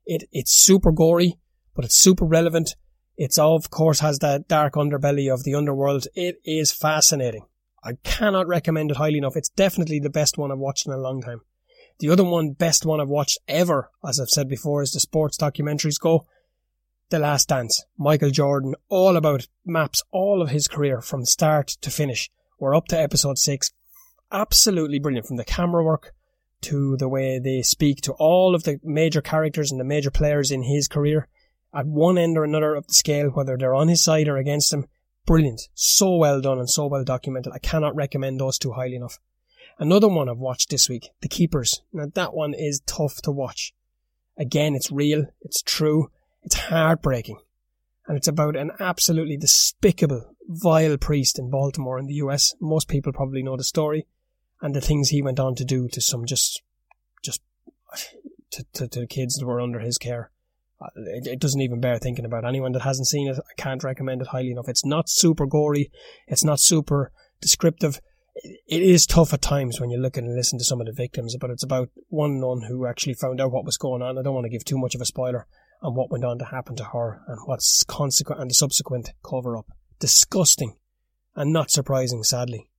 [0.06, 1.38] It, it's super gory,
[1.74, 2.76] but it's super relevant.
[3.16, 6.06] It's of course has that dark underbelly of the underworld.
[6.14, 7.46] It is fascinating.
[7.84, 9.36] I cannot recommend it highly enough.
[9.36, 11.42] It's definitely the best one I've watched in a long time.
[11.98, 15.36] The other one, best one I've watched ever, as I've said before, is the sports
[15.36, 16.26] documentaries go.
[17.10, 17.84] The Last Dance.
[17.98, 22.30] Michael Jordan, all about maps all of his career from start to finish.
[22.58, 23.70] We're up to episode six.
[24.32, 26.14] Absolutely brilliant from the camera work
[26.62, 30.50] to the way they speak to all of the major characters and the major players
[30.50, 31.28] in his career
[31.74, 34.72] at one end or another of the scale, whether they're on his side or against
[34.72, 34.86] him.
[35.26, 35.68] Brilliant.
[35.74, 37.52] So well done and so well documented.
[37.52, 39.18] I cannot recommend those two highly enough.
[39.78, 41.80] Another one I've watched this week, The Keepers.
[41.92, 43.72] Now that one is tough to watch.
[44.36, 46.10] Again, it's real, it's true,
[46.42, 47.38] it's heartbreaking.
[48.06, 52.54] And it's about an absolutely despicable, vile priest in Baltimore in the US.
[52.60, 54.06] Most people probably know the story
[54.60, 56.62] and the things he went on to do to some just,
[57.22, 57.40] just,
[58.50, 60.30] to, to, to the kids that were under his care.
[60.96, 62.44] It, it, doesn't even bear thinking about.
[62.44, 64.68] Anyone that hasn't seen it, I can't recommend it highly enough.
[64.68, 65.90] It's not super gory.
[66.26, 68.00] It's not super descriptive.
[68.34, 71.36] It is tough at times when you look and listen to some of the victims,
[71.40, 74.18] but it's about one nun who actually found out what was going on.
[74.18, 75.46] I don't want to give too much of a spoiler
[75.82, 79.56] on what went on to happen to her and what's consequent and the subsequent cover
[79.56, 79.66] up.
[80.00, 80.76] Disgusting
[81.36, 82.70] and not surprising, sadly.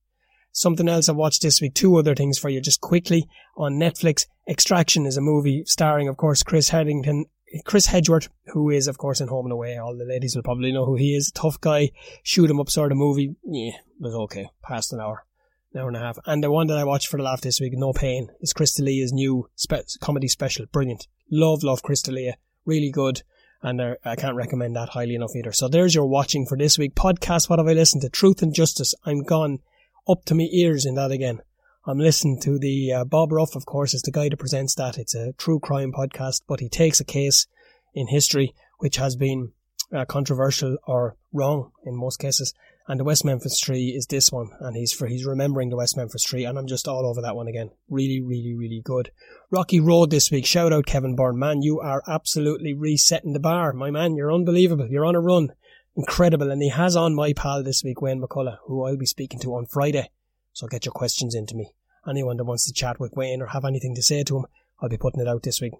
[0.52, 4.26] Something else I watched this week, two other things for you just quickly on Netflix.
[4.48, 7.26] Extraction is a movie starring, of course, Chris Headington
[7.64, 10.72] Chris Hemsworth, who is of course in Home and Away, all the ladies will probably
[10.72, 11.30] know who he is.
[11.30, 11.90] Tough guy,
[12.22, 13.36] shoot him up sort of movie.
[13.44, 14.48] Yeah, was okay.
[14.62, 15.24] Past an hour,
[15.72, 16.18] an hour and a half.
[16.26, 18.74] And the one that I watched for the laugh this week, No Pain, is Chris
[18.74, 20.66] D'Elia's new spe- comedy special.
[20.66, 21.06] Brilliant.
[21.30, 22.36] Love, love Chris D'Elia.
[22.64, 23.22] Really good.
[23.62, 25.52] And uh, I can't recommend that highly enough either.
[25.52, 26.94] So there's your watching for this week.
[26.94, 28.08] Podcast, what have I listened to?
[28.08, 28.94] Truth and Justice.
[29.04, 29.60] I'm gone
[30.08, 31.40] up to my ears in that again.
[31.88, 34.98] I'm listening to the uh, Bob Ruff, of course, is the guy that presents that.
[34.98, 37.46] It's a true crime podcast, but he takes a case
[37.94, 39.52] in history which has been
[39.94, 42.52] uh, controversial or wrong in most cases.
[42.88, 45.96] And the West Memphis Three is this one, and he's for he's remembering the West
[45.96, 47.70] Memphis Three, and I'm just all over that one again.
[47.88, 49.12] Really, really, really good.
[49.52, 50.44] Rocky Road this week.
[50.44, 51.62] Shout out Kevin Byrne, man.
[51.62, 54.16] You are absolutely resetting the bar, my man.
[54.16, 54.88] You're unbelievable.
[54.90, 55.52] You're on a run,
[55.94, 56.50] incredible.
[56.50, 59.54] And he has on my pal this week, Wayne McCullough, who I'll be speaking to
[59.54, 60.10] on Friday.
[60.52, 61.75] So get your questions into me.
[62.08, 64.46] Anyone that wants to chat with Wayne or have anything to say to him,
[64.80, 65.72] I'll be putting it out this week.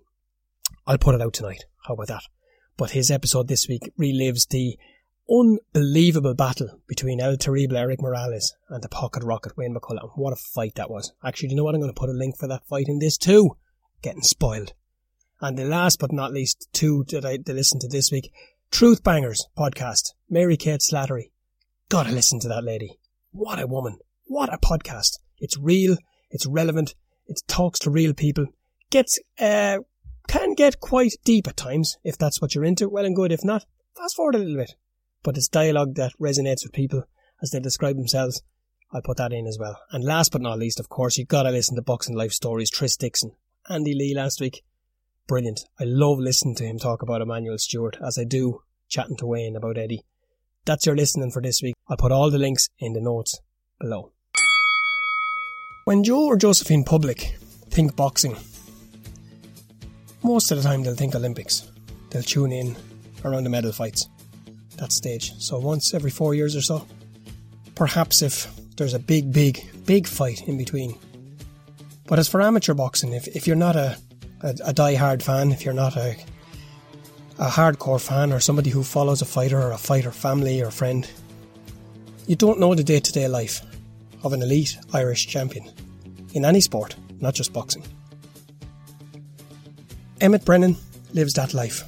[0.87, 1.65] I'll put it out tonight.
[1.87, 2.23] How about that?
[2.77, 4.79] But his episode this week relives the
[5.31, 10.13] unbelievable battle between El Terrible Eric Morales and the Pocket Rocket Wayne McCullough.
[10.15, 11.13] What a fight that was.
[11.25, 11.75] Actually, do you know what?
[11.75, 13.57] I'm going to put a link for that fight in this too.
[14.03, 14.73] Getting spoiled.
[15.41, 18.33] And the last but not least, two that I listened to this week,
[18.71, 20.13] Truth Bangers podcast.
[20.29, 21.31] Mary Kate Slattery.
[21.89, 22.99] Gotta listen to that lady.
[23.31, 23.99] What a woman.
[24.25, 25.19] What a podcast.
[25.39, 25.97] It's real.
[26.31, 26.95] It's relevant.
[27.27, 28.47] It talks to real people.
[28.91, 29.79] Gets, uh,
[30.29, 31.97] can get quite deep at times.
[32.05, 33.33] If that's what you're into, well and good.
[33.33, 33.65] If not,
[33.97, 34.75] fast forward a little bit.
[35.23, 37.05] But it's dialogue that resonates with people
[37.43, 38.43] as they describe themselves.
[38.93, 39.79] I'll put that in as well.
[39.91, 42.71] And last but not least, of course, you've got to listen to Boxing Life Stories.
[42.71, 43.33] Tris Dixon,
[43.69, 44.63] Andy Lee last week.
[45.27, 45.61] Brilliant.
[45.81, 49.57] I love listening to him talk about Emanuel Steward as I do chatting to Wayne
[49.57, 50.05] about Eddie.
[50.65, 51.75] That's your listening for this week.
[51.89, 53.41] I'll put all the links in the notes
[53.81, 54.13] below.
[55.87, 57.37] When Joe or Josephine Public
[57.71, 58.37] think boxing,
[60.25, 61.71] most of the time they'll think Olympics.
[62.11, 62.75] They'll tune in
[63.25, 64.09] around the medal fights,
[64.79, 65.33] that stage.
[65.39, 66.85] So once every four years or so.
[67.77, 70.99] Perhaps if there's a big, big, big fight in between.
[72.09, 73.97] But as for amateur boxing, if, if you're not a,
[74.41, 76.17] a, a die-hard fan, if you're not a
[77.39, 81.09] a hardcore fan or somebody who follows a fighter or a fighter family or friend,
[82.27, 83.63] you don't know the day to day life
[84.27, 85.71] of an elite Irish champion
[86.35, 87.85] in any sport, not just boxing.
[90.21, 90.77] Emmett Brennan
[91.13, 91.85] lives that life.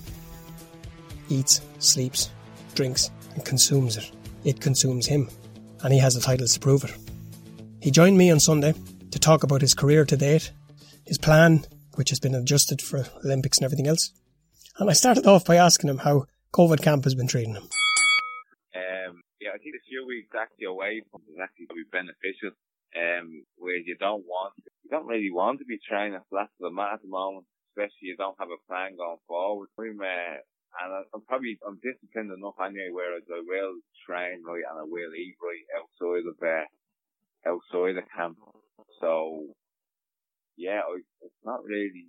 [1.29, 2.31] Eats, sleeps,
[2.75, 4.11] drinks, and consumes it.
[4.45, 5.29] It consumes him,
[5.83, 6.95] and he has the titles to prove it.
[7.81, 8.75] He joined me on Sunday
[9.11, 10.53] to talk about his career to date,
[11.07, 11.65] his plan,
[11.97, 14.13] which has been adjusted for Olympics and everything else.
[14.79, 17.69] And I started off by asking him how COVID camp has been treating him.
[18.75, 19.23] Um,
[19.59, 22.55] I think a few weeks actually away from is actually going be beneficial.
[22.95, 25.77] Um, where you don't want, you don't really want to be
[26.31, 27.45] flat to the mat at the moment,
[27.75, 29.69] especially you don't have a plan going forward.
[29.77, 34.79] I'm, uh, and I'm probably, I'm disciplined enough anyway where I will train right and
[34.81, 36.65] I will eat right outside of, uh,
[37.45, 38.39] outside of camp.
[39.03, 39.53] So,
[40.57, 40.81] yeah,
[41.21, 42.09] it's not really,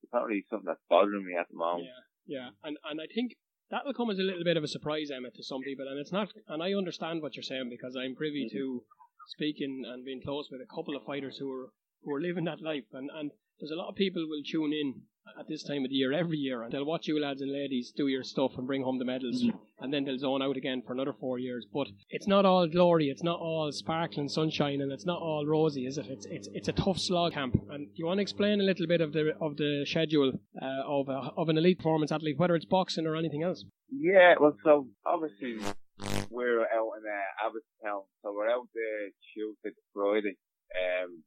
[0.00, 1.90] it's not really something that's bothering me at the moment.
[1.92, 3.36] Yeah, yeah, and and I think
[3.70, 5.98] that will come as a little bit of a surprise, Emmett, to some people, and
[5.98, 6.28] it's not.
[6.48, 8.58] And I understand what you're saying because I'm privy Mm-hmm.
[8.58, 8.82] to
[9.28, 11.70] speaking and being close with a couple of fighters who are
[12.02, 15.02] who are living that life, and and there's a lot of people will tune in
[15.38, 17.92] at this time of the year every year, and they'll watch you lads and ladies
[17.96, 19.44] do your stuff and bring home the medals,
[19.80, 21.66] and then they'll zone out again for another four years.
[21.72, 25.86] But it's not all glory, it's not all sparkling sunshine, and it's not all rosy,
[25.86, 26.06] is it?
[26.08, 27.54] It's it's it's a tough slog camp.
[27.70, 30.82] And do you want to explain a little bit of the of the schedule uh,
[30.86, 33.64] of a, of an elite performance athlete, whether it's boxing or anything else?
[33.90, 35.58] Yeah, well, so obviously
[36.30, 40.36] we're out in uh, Abbottstown, so we're out there Tuesday to Friday.
[40.74, 41.22] Um,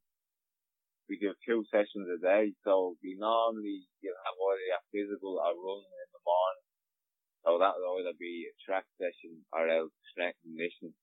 [1.10, 5.50] we do two sessions a day, so we normally you'll have either a physical or
[5.58, 6.64] running in the morning.
[7.42, 10.94] So that'll either be a track session or else strength and conditioning.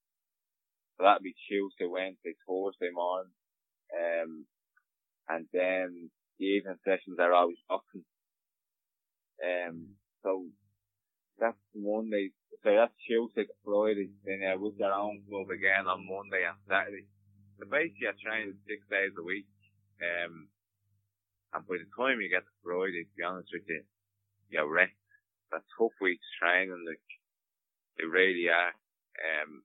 [0.96, 3.36] So that'll be Tuesday, Wednesday, Thursday morning.
[3.91, 4.48] Um,
[5.28, 8.08] and then the evening sessions are always boxing.
[9.43, 10.48] Um, so
[11.39, 12.32] that's Monday.
[12.63, 14.10] So that's Tuesday to Friday.
[14.24, 17.12] Then uh, with their own club again on Monday and Saturday.
[17.60, 19.46] So basically, I train six days a week.
[20.01, 20.49] Um,
[21.53, 23.83] and by the time you get to Friday, to be honest with you,
[24.49, 24.99] you're wrecked.
[25.51, 27.03] That's tough weeks training, like,
[27.97, 28.75] they really are.
[29.17, 29.63] Um,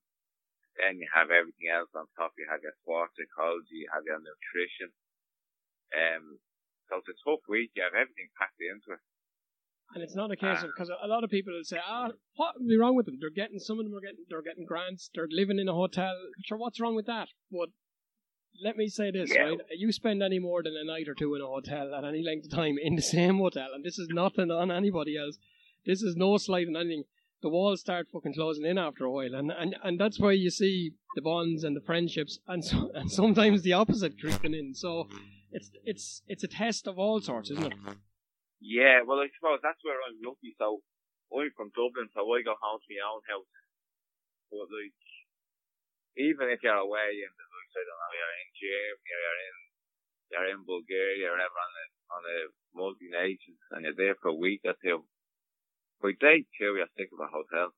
[0.81, 2.33] then you have everything else on top.
[2.39, 4.89] You have your sports psychology, you have your nutrition.
[5.93, 6.41] Um,
[6.89, 7.77] so it's a tough week.
[7.77, 9.03] You have everything packed into it.
[9.95, 12.55] And it's not a case of because a lot of people will say, "Ah, what
[12.57, 13.19] would be wrong with them?
[13.21, 15.11] They're getting some of them are getting they're getting grants.
[15.13, 16.17] They're living in a hotel.
[16.47, 17.69] Sure, what's wrong with that?" But
[18.61, 19.43] let me say this, Yeah.
[19.43, 19.61] right?
[19.71, 22.47] You spend any more than a night or two in a hotel at any length
[22.47, 25.39] of time in the same hotel, and this is nothing on anybody else.
[25.85, 27.05] This is no slight on anything.
[27.43, 30.51] The walls start fucking closing in after a while, and and, and that's why you
[30.51, 34.75] see the bonds and the friendships, and so, and sometimes the opposite creeping in.
[34.75, 35.09] So
[35.51, 37.75] it's it's it's a test of all sorts, isn't it?
[38.61, 40.55] Yeah, well, I suppose that's where I'm lucky.
[40.57, 40.83] So
[41.37, 43.51] I'm from Dublin, so I go home to my own house.
[44.53, 44.95] But like,
[46.17, 47.35] even if you're away and
[47.73, 49.59] the don't know, you're in Germany, or you're in,
[50.31, 52.39] you're in Bulgaria, or whatever, on a on a
[52.77, 55.05] multi nations, and you're there for a week or two.
[56.05, 57.73] By day two, you're sick of a hotel.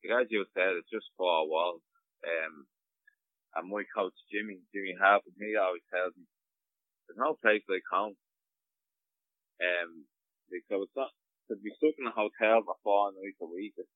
[0.00, 1.84] Like as you said, it's just four walls.
[2.24, 2.64] Um,
[3.56, 6.24] and my coach Jimmy, Jimmy Harper, he always tells me,
[7.06, 8.14] there's no place like home.
[9.60, 10.06] Um,
[10.70, 11.10] so it's not,
[11.50, 13.90] to be stuck in a hotel for four nights a week, it's,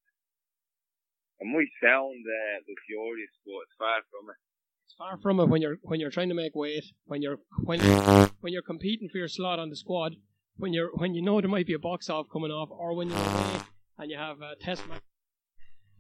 [1.41, 4.41] it might sound, uh, luxurious, but it's far from it.
[4.85, 7.81] It's far from it when you're when you're trying to make weight, when you're when
[8.41, 10.17] when you're competing for your slot on the squad,
[10.57, 13.09] when you're when you know there might be a box off coming off, or when
[13.09, 13.61] you're away
[13.99, 15.01] and you have a test match.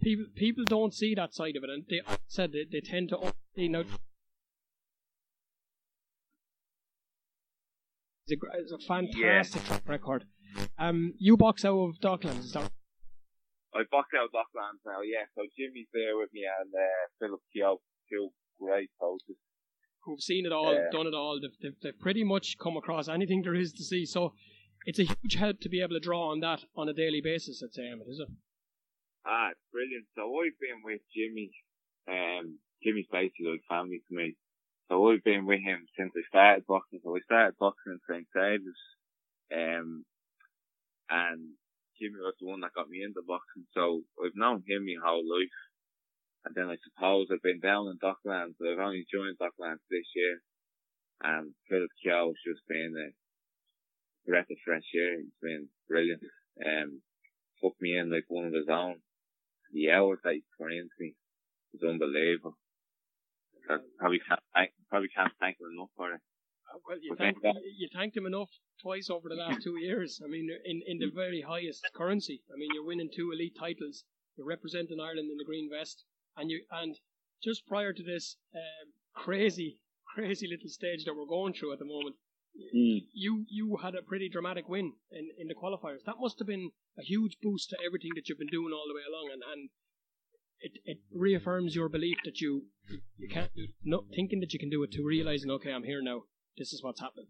[0.00, 3.08] People people don't see that side of it, and they I said they, they tend
[3.10, 3.84] to you know.
[8.26, 10.24] It's a, it's a fantastic track record.
[10.78, 12.70] Um, you box out of Docklands, is that
[13.74, 17.82] I box out Docklands now, yeah, so Jimmy's there with me and, uh, Philip Keogh,
[18.08, 19.36] two great coaches.
[20.04, 20.90] who've seen it all, Yeah.
[20.92, 21.40] done it all.
[21.40, 24.04] They've, they've, they've pretty much come across anything there is to see.
[24.04, 24.34] So
[24.84, 27.62] it's a huge help to be able to draw on that on a daily basis.
[27.64, 28.28] I'd say, Emmett, is it?
[29.24, 30.04] Ah, it's brilliant.
[30.14, 31.50] So I've been with Jimmy.
[32.06, 34.36] Um, Jimmy's basically like family to me.
[34.90, 37.00] So I've been with him since I started boxing.
[37.02, 38.28] So I started boxing in St.
[38.36, 38.84] David's.
[39.56, 40.04] Um,
[41.08, 41.56] and
[41.98, 43.64] Jimmy was the one that got me into boxing.
[43.72, 45.56] So I've known him my whole life.
[46.44, 48.60] And then I suppose I've been down in Docklands.
[48.60, 50.40] I've only joined Docklands this year.
[51.22, 55.20] And Philip Keogh's just been a breath of fresh air.
[55.20, 56.22] He's been brilliant.
[56.64, 57.00] Um,
[57.62, 58.96] took me in like one of his own.
[59.72, 61.14] The hours that he put into me
[61.72, 62.56] was unbelievable.
[63.70, 66.20] I probably can't thank, probably can't thank him enough for it.
[66.86, 68.50] Well, you But thanked, then you, you thanked him enough
[68.82, 70.20] twice over the last two years.
[70.22, 72.42] I mean, in, in the very highest currency.
[72.52, 74.04] I mean, you're winning two elite titles.
[74.36, 76.04] You're representing Ireland in the green vest,
[76.36, 76.96] and you and
[77.42, 79.78] just prior to this um, crazy,
[80.14, 82.16] crazy little stage that we're going through at the moment,
[82.72, 83.00] Mm.
[83.12, 86.04] you you had a pretty dramatic win in, in the qualifiers.
[86.06, 88.94] That must have been a huge boost to everything that you've been doing all the
[88.94, 89.70] way along, and, and
[90.60, 92.66] it, it reaffirms your belief that you
[93.18, 96.00] you can't do no thinking that you can do it to realizing okay I'm here
[96.00, 96.22] now.
[96.56, 97.26] This is what's happening.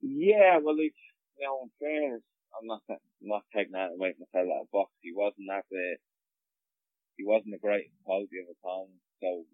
[0.00, 0.96] Yeah, well, like,
[1.38, 2.22] you know, in fairness,
[2.58, 4.92] I'm not I'm not taking that away from myself out of the box.
[5.02, 5.96] He wasn't that the
[7.22, 9.46] he wasn't the greatest quality of a opponent, so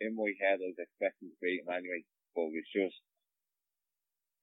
[0.00, 2.08] in my head I was expecting to beat him anyway.
[2.32, 2.96] But it was just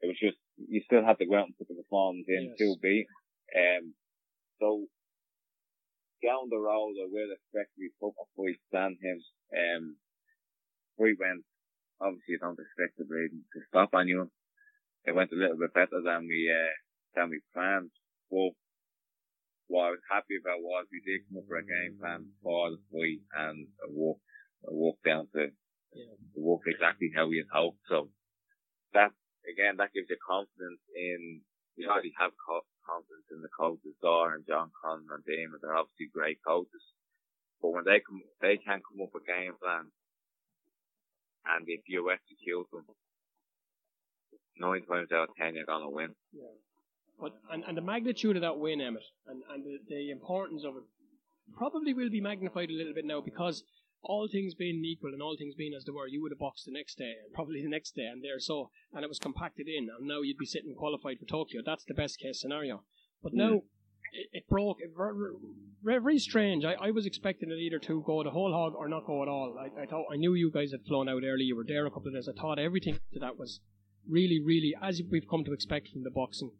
[0.06, 2.58] it was just you still had to go out and put the performance in Yes.
[2.62, 3.10] to beat.
[3.10, 3.18] him.
[3.58, 3.84] Um,
[4.62, 4.86] so
[6.22, 9.18] down the road, I will expect to be put my fight stand him.
[9.50, 9.98] Um,
[11.02, 11.42] we went
[11.98, 14.30] obviously you don't expect the bleeding to stop anyone.
[15.10, 16.76] It went a little bit better than we uh,
[17.18, 17.90] than we planned.
[18.30, 18.54] But
[19.70, 22.74] what I was happy about was we did come up with a game plan for
[22.74, 24.26] the fight and it worked.
[24.66, 25.54] It worked down to
[25.94, 26.14] Yeah.
[26.36, 27.80] it worked exactly how we had hoped.
[27.88, 28.10] So
[28.94, 29.14] that
[29.48, 31.42] again, that gives you confidence in
[31.78, 35.60] you already have confidence in the coaches, Dor and John Conn and Damon.
[35.62, 36.84] They're obviously great coaches,
[37.62, 39.94] but when they come, they can come up with game plans,
[41.46, 42.84] and if you execute them,
[44.60, 46.16] nine times out of ten you're gonna win.
[46.34, 46.52] Yeah.
[47.20, 50.78] But and, and the magnitude of that win, Emmett, and, and the, the importance of
[50.78, 50.84] it
[51.58, 53.64] probably will be magnified a little bit now because
[54.02, 56.66] all things being equal and all things being as they were, you would have boxed
[56.66, 59.68] the next day and probably the next day and there so and it was compacted
[59.68, 61.62] in and now you'd be sitting qualified for Tokyo.
[61.66, 62.84] That's the best case scenario.
[63.22, 63.64] But now mm.
[64.14, 65.14] it, it broke it very,
[65.84, 66.64] very, very strange.
[66.64, 69.28] I, I was expecting it either to go the whole hog or not go at
[69.28, 69.58] all.
[69.60, 71.92] I, I thought I knew you guys had flown out early, you were there a
[71.92, 72.30] couple of days.
[72.30, 73.60] I thought everything to that was
[74.08, 76.52] really, really as we've come to expect from the boxing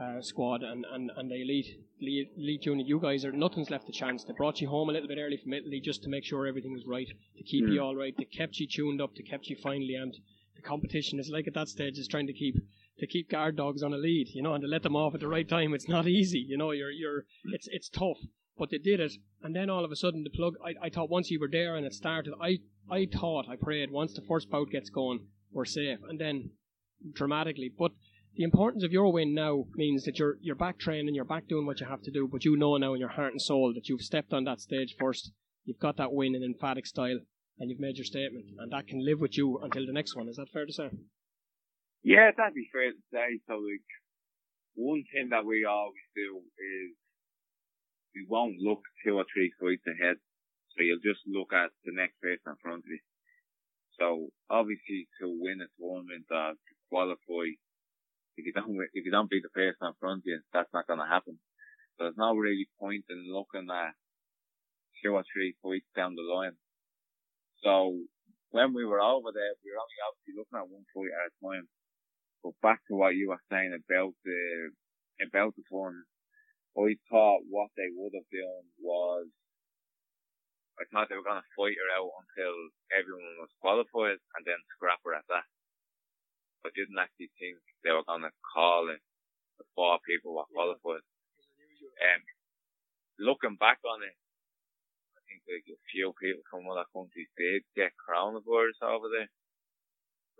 [0.00, 2.86] uh, squad and, and, and the elite, elite elite unit.
[2.86, 4.24] You guys are nothing's left a chance.
[4.24, 6.72] They brought you home a little bit early from Italy just to make sure everything
[6.72, 8.14] was right, to keep you all right.
[8.16, 10.16] They kept you tuned up, to kept you finally amped.
[10.56, 12.56] The competition is like at that stage is trying to keep
[12.98, 15.20] to keep guard dogs on a lead, you know, and to let them off at
[15.20, 15.74] the right time.
[15.74, 16.70] It's not easy, you know.
[16.70, 18.18] You're you're it's it's tough,
[18.58, 19.12] but they did it,
[19.42, 20.54] and then all of a sudden the plug.
[20.64, 22.58] I, I thought once you were there and it started, I
[22.90, 26.50] I thought I prayed once the first bout gets going, we're safe, and then
[27.14, 27.92] dramatically, but
[28.40, 31.66] the importance of your win now means that you're you're back training, you're back doing
[31.66, 33.86] what you have to do, but you know now in your heart and soul that
[33.86, 35.30] you've stepped on that stage first,
[35.66, 37.20] you've got that win in emphatic style,
[37.58, 40.26] and you've made your statement, and that can live with you until the next one.
[40.26, 40.88] Is that fair to say?
[42.02, 43.44] Yeah, that'd be fair to say.
[43.46, 43.84] So, like,
[44.72, 46.96] one thing that we always do is
[48.14, 50.16] we won't look two or three fights ahead.
[50.72, 53.00] So you'll just look at the next person in front of you.
[53.98, 57.52] So obviously to win a tournament or to qualify,
[58.40, 60.88] if you don't if you don't beat the person in front of you, that's not
[60.88, 61.36] going to happen.
[61.96, 63.92] So there's no really point in looking at
[65.04, 66.56] two or three fights down the line.
[67.60, 68.00] So
[68.50, 71.32] when we were over there, we were only obviously looking at one fight at a
[71.44, 71.68] time.
[72.40, 74.72] But back to what you were saying about the
[75.20, 76.08] about the tournament,
[76.72, 79.28] I thought what they would have done was
[80.80, 82.56] I thought they were going to fight her out until
[82.96, 85.44] everyone was qualified and then scrap her at that.
[86.64, 89.00] I didn't actually think they were going to call it
[89.60, 91.04] the four people were qualified.
[91.04, 92.22] Um,
[93.20, 94.16] looking back on it,
[95.16, 99.28] I think like a few people from other countries did get coronavirus over there.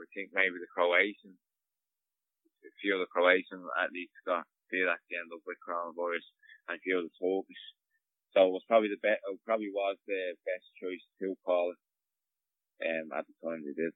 [0.01, 1.37] I think maybe the Croatians,
[2.65, 6.25] a few of the Croatians at least got did actually end up with coronavirus,
[6.69, 7.65] and a few of the Turkish.
[8.33, 9.21] So it was probably the best.
[9.27, 11.81] It probably was the best choice to call it.
[12.81, 13.93] Um, at the time they did.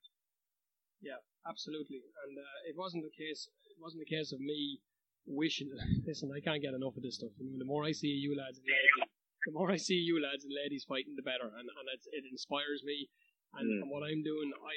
[1.01, 2.01] Yeah, absolutely.
[2.27, 3.49] And uh, it wasn't the case.
[3.69, 4.81] It wasn't the case of me
[5.27, 5.71] wishing.
[6.07, 7.33] Listen, I can't get enough of this stuff.
[7.39, 9.11] I mean, the more I see you lads and ladies,
[9.47, 11.49] the more I see you lads and ladies fighting, the better.
[11.49, 13.09] And and it, it inspires me.
[13.55, 13.83] And, Mm.
[13.83, 14.75] and what I'm doing, I.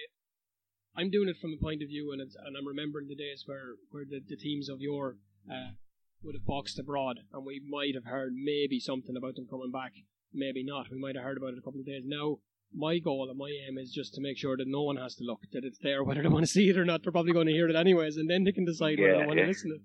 [0.97, 3.43] I'm doing it from a point of view, and it's, and I'm remembering the days
[3.45, 5.77] where, where the, the teams of your uh,
[6.23, 9.91] would have boxed abroad, and we might have heard maybe something about them coming back,
[10.33, 10.89] maybe not.
[10.89, 12.01] We might have heard about it a couple of days.
[12.03, 12.37] Now,
[12.73, 15.23] my goal and my aim is just to make sure that no one has to
[15.23, 17.03] look, that it's there, whether they want to see it or not.
[17.03, 19.25] They're probably going to hear it anyways, and then they can decide whether Yeah, they
[19.25, 19.45] want yeah.
[19.45, 19.81] to listen to it.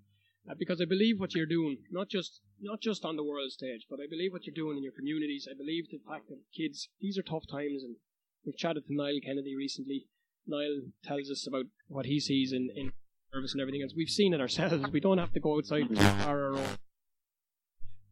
[0.51, 3.87] Uh, because I believe what you're doing, not just not just on the world stage,
[3.89, 5.47] but I believe what you're doing in your communities.
[5.49, 7.95] I believe the fact that kids, these are tough times, and
[8.45, 10.07] we've chatted to Niall Kennedy recently.
[10.49, 12.91] Niall tells us about what he sees in, in
[13.33, 13.93] service and everything else.
[13.97, 14.85] We've seen it ourselves.
[14.93, 16.67] We don't have to go outside our own.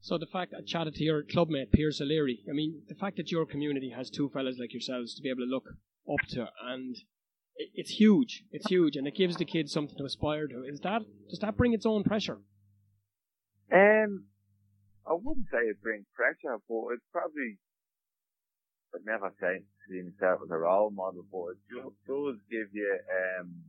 [0.02, 3.30] So the fact I chatted to your clubmate Pierce O'Leary, I mean, the fact that
[3.30, 5.68] your community has two fellas like yourselves to be able to look
[6.10, 6.96] up to, and
[7.56, 8.44] it- it's huge.
[8.50, 10.64] It's huge, and it gives the kids something to aspire to.
[10.64, 12.40] Is that does that bring its own pressure?
[13.70, 14.26] Um,
[15.06, 17.58] I wouldn't say it brings pressure, but it's probably,
[18.94, 23.00] I'd never say see myself as a role model, but it do- does give you,
[23.12, 23.64] um,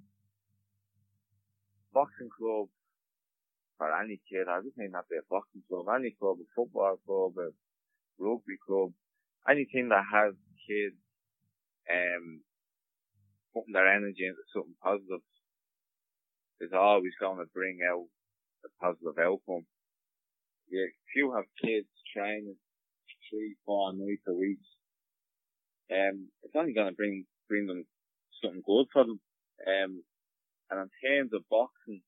[1.91, 2.69] boxing club
[3.81, 4.45] for any kid.
[4.45, 7.49] I just not be a boxing club, any club, a football club, a
[8.21, 8.93] rugby club,
[9.49, 10.37] anything that has
[10.69, 11.01] kids,
[11.89, 12.45] um,
[13.57, 15.25] putting their energy into something positive
[16.61, 18.05] is always going to bring out
[18.61, 19.65] a positive outcome.
[20.69, 22.61] Yeah, if you have kids training
[23.33, 24.61] three, four nights a week,
[25.89, 27.83] um, it's only going to bring bring them
[28.43, 29.19] something good for them.
[29.65, 30.03] Um,
[30.69, 32.03] and in terms of boxing,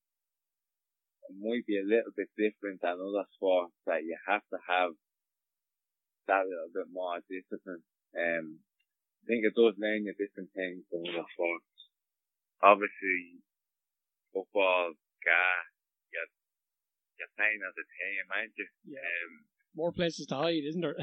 [1.32, 4.92] might be a little bit different than other sports that you have to have
[6.26, 7.84] that little bit more discipline.
[8.16, 11.72] Um, I think it does learn you different things than other sports.
[12.60, 13.40] Obviously,
[14.32, 14.92] football,
[15.24, 15.68] gas,
[16.12, 16.32] you're,
[17.20, 18.68] you're playing as a team, aren't you?
[18.84, 19.04] Yeah.
[19.04, 19.32] Um,
[19.76, 20.96] More places to hide, isn't there?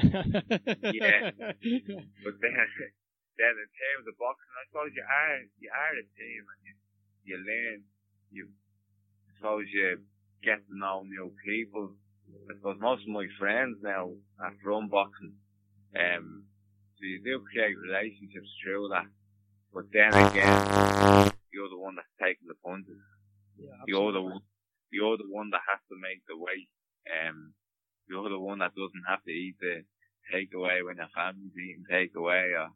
[0.90, 1.34] Yeah.
[2.22, 2.54] But then,
[3.38, 6.74] then in terms of boxing, I suppose you are you are a team and you
[7.26, 7.78] you learn.
[8.30, 9.98] You I suppose you
[10.42, 11.94] get to know new people.
[12.50, 15.34] I suppose most of my friends now are from boxing.
[15.94, 16.44] Um,
[16.96, 19.06] so you do create relationships through that.
[19.74, 23.00] But then again, you're the one that's taking the punches.
[23.58, 24.40] yeah, You're the one.
[24.90, 26.68] You're the one that has to make the weight.
[27.08, 27.54] Um,
[28.08, 29.84] you're the one that doesn't have to eat the
[30.32, 32.68] takeaway when your family's eating takeaway or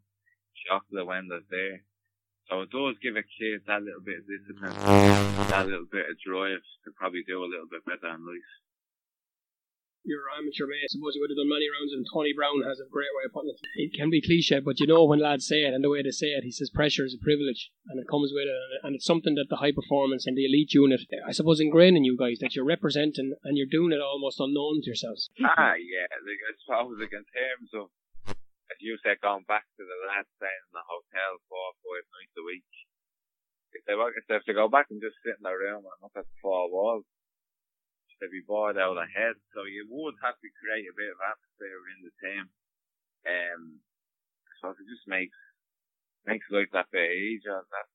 [0.67, 1.83] chocolate when they're there.
[2.49, 4.71] So it does give a kid that little bit of discipline,
[5.51, 8.51] that little bit of drive to probably do a little bit better in life.
[10.07, 10.87] your amateur mate.
[10.87, 13.27] I suppose you would have done many rounds, and Tony Brown has a great way
[13.27, 13.59] of putting it.
[13.75, 16.15] It can be cliche, but you know when lads say it, and the way they
[16.15, 18.93] say it, he says pressure is a privilege, and it comes with it, and- and
[18.95, 22.15] it's something that the high performance and the elite unit, I suppose, ingrain in you
[22.17, 25.29] guys that you're representing, and you're doing it almost unknown to yourselves.
[25.43, 27.91] ah, yeah, like, I suppose like in terms of,
[28.73, 32.07] as you said, going back to the lads staying in the hotel four or five
[32.19, 32.67] nights a week,
[33.77, 35.85] if they, were- if they have to go back and just sit in their room
[35.87, 37.07] and look at the four walls,
[38.21, 39.37] they'd be bored out of head.
[39.53, 42.45] So you would have to create a bit of atmosphere in the team.
[43.29, 43.62] Um,
[44.61, 45.37] so it just makes
[46.25, 47.87] makes life that bit easier and that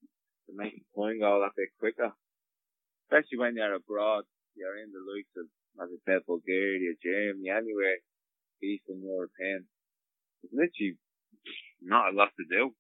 [0.48, 2.14] to make the point go that bit quicker.
[3.10, 4.24] Especially when you're abroad,
[4.56, 5.48] you're in the likes of,
[5.84, 8.00] as I said, Bulgaria, Germany, anywhere
[8.64, 9.68] Eastern European.
[10.50, 10.98] Literally
[11.82, 12.74] not a lot to do.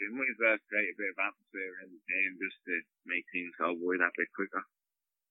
[0.00, 2.74] You might as well create a bit of atmosphere in the team just to
[3.08, 4.62] make things go by that bit quicker.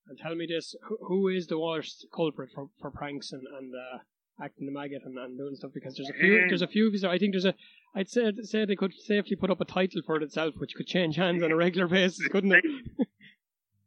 [0.09, 3.71] And tell me this: who, who is the worst culprit for, for pranks and and
[3.73, 3.99] uh,
[4.43, 5.71] acting the maggot and, and doing stuff?
[5.73, 6.87] Because there's a few, Um, there's a few.
[6.87, 7.55] of these- I think there's a.
[7.95, 10.87] I'd say say they could safely put up a title for it itself, which could
[10.87, 12.63] change hands on a regular basis, couldn't it?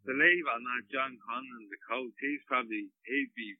[0.06, 3.54] Believe it or not, John Conlan, the coach, he's probably, he'd be,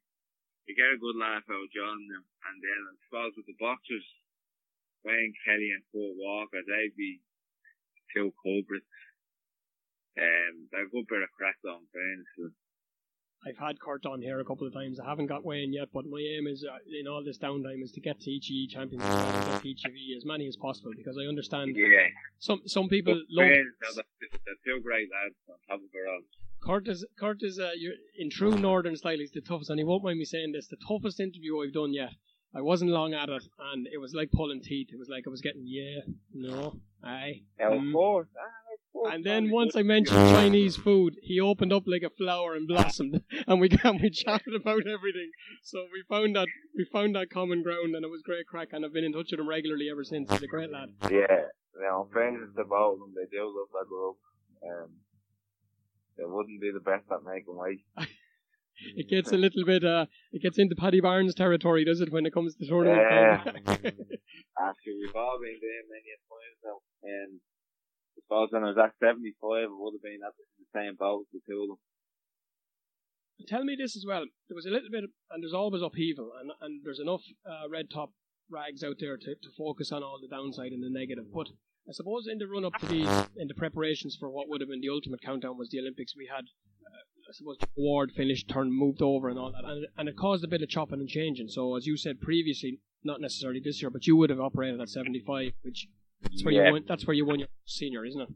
[0.71, 2.23] you get a good laugh out of John now.
[2.47, 4.07] And then I suppose with the boxers,
[5.03, 7.19] Wayne Kelly and Kurt Walker, they'd be
[8.15, 8.87] two culprits.
[10.15, 12.55] Um, they're a good bit of crack on them.
[13.47, 15.01] I've had Kurt on here a couple of times.
[15.01, 17.91] I haven't got Wayne yet, but my aim is uh, in all this downtime is
[17.93, 21.73] to get to ECE Champions League get to as many as possible because I understand
[21.75, 22.07] Yeah.
[22.39, 23.65] some some people But love they're,
[24.45, 26.21] they're two great lads on top of it all.
[26.63, 29.19] Kurt is Kurt is uh, you're, in true Northern style.
[29.19, 30.69] He's the toughest, and he won't mind me saying this.
[30.69, 32.11] The toughest interview I've done yet.
[32.55, 34.89] I wasn't long at it, and it was like pulling teeth.
[34.93, 36.01] It was like I was getting yeah,
[36.35, 37.43] no, aye.
[37.61, 37.93] Mm.
[37.93, 38.27] course.
[38.27, 42.55] of course, And then once I mentioned Chinese food, he opened up like a flower
[42.55, 45.31] and blossomed, and we and we chatted about everything.
[45.63, 48.69] So we found that we found that common ground, and it was great crack.
[48.73, 50.31] And I've been in touch with him regularly ever since.
[50.31, 50.89] He's a great lad.
[51.09, 51.47] Yeah,
[51.81, 54.17] now, in fairness to both of them, they do look like group.
[54.63, 54.91] Um,
[56.17, 57.85] they wouldn't be the best at making weight.
[58.97, 62.25] It gets a little bit, uh, it gets into Paddy Barnes territory, does it, when
[62.25, 63.03] it comes to tournament?
[63.11, 63.37] Yeah.
[63.45, 63.61] time?
[64.57, 66.81] Actually, we've all been there many a times now.
[67.03, 67.41] And
[68.17, 71.27] I suppose when I was at 75, I would have been at the same boat
[71.29, 71.81] with the two of them.
[73.49, 74.25] Tell me this as well.
[74.49, 77.69] There was a little bit, of, and there's always upheaval, and, and there's enough uh,
[77.69, 78.13] red top
[78.51, 81.33] rags out there to, to focus on all the downside and the negative.
[81.33, 81.49] But
[81.89, 84.69] I suppose in the run up to these, in the preparations for what would have
[84.71, 86.45] been the ultimate countdown was the Olympics, we had,
[86.87, 90.45] uh, I suppose, Ward finished, turned, moved over, and all that, and, and it caused
[90.45, 91.49] a bit of chopping and changing.
[91.49, 94.89] So as you said previously, not necessarily this year, but you would have operated at
[94.89, 95.89] 75, which
[96.23, 96.67] that's where Yeah.
[96.67, 96.85] you won.
[96.87, 98.29] That's where you won your senior, isn't it?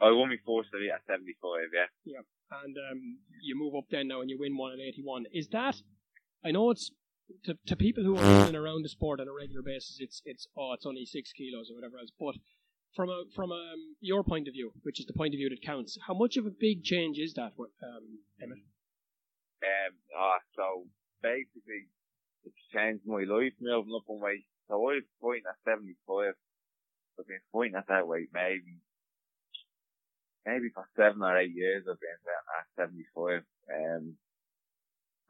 [0.00, 0.36] I won my
[0.72, 1.84] elite at 75, yeah.
[2.04, 2.20] Yeah.
[2.64, 5.26] And um, you move up then now and you win one at 81.
[5.32, 5.76] Is that,
[6.44, 6.90] I know it's,
[7.44, 10.46] to, to people who are in around the sport on a regular basis, it's, it's,
[10.56, 12.34] oh, it's only six kilos or whatever else, but
[12.94, 15.62] from a from um, your point of view, which is the point of view that
[15.64, 18.58] counts, how much of a big change is that, um, Emmett?
[19.62, 20.86] Um, ah, so
[21.22, 21.86] basically,
[22.44, 24.46] it's changed my life moving up in weight.
[24.68, 26.34] So I was fighting at 75.
[27.18, 28.80] I've been fighting at that weight maybe,
[30.46, 32.18] maybe for seven or eight years I've been
[32.58, 33.42] at 75.
[33.70, 34.16] Um,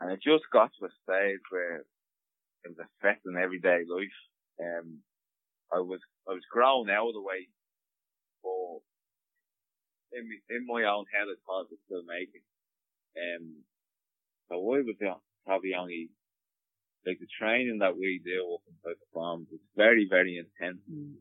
[0.00, 1.84] and it just got to a stage where
[2.64, 4.20] it was affecting everyday life.
[4.60, 5.04] Um,
[5.72, 7.52] I was, I was growing out of the weight,
[8.42, 8.80] but
[10.16, 12.44] in, in my own head I thought I could still make it.
[13.16, 13.64] Um,
[14.48, 14.88] so I was
[15.46, 16.10] probably only,
[17.06, 20.80] like the training that we do up inside the farms is very, very intense.
[20.90, 21.20] Mm.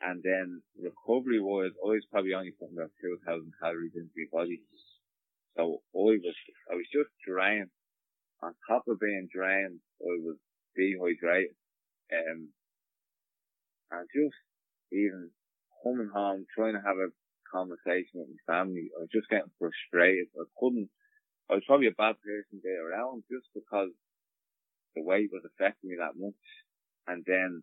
[0.00, 4.60] And then recovery wise, I was probably only putting about 2,000 calories into my body.
[5.56, 6.20] So I was,
[6.70, 7.72] I was just drained
[8.42, 10.36] on top of being drained, I was
[10.76, 11.56] dehydrated.
[12.12, 12.50] Um,
[13.90, 14.36] and just
[14.92, 15.30] even
[15.82, 17.14] coming home, trying to have a
[17.50, 20.28] conversation with my family, I was just getting frustrated.
[20.36, 20.90] I couldn't,
[21.50, 23.90] I was probably a bad person to be around just because
[24.94, 26.46] the weight was affecting me that much.
[27.06, 27.62] And then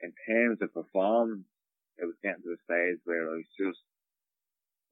[0.00, 1.48] in terms of performance,
[1.98, 3.82] it was getting to a stage where I was just,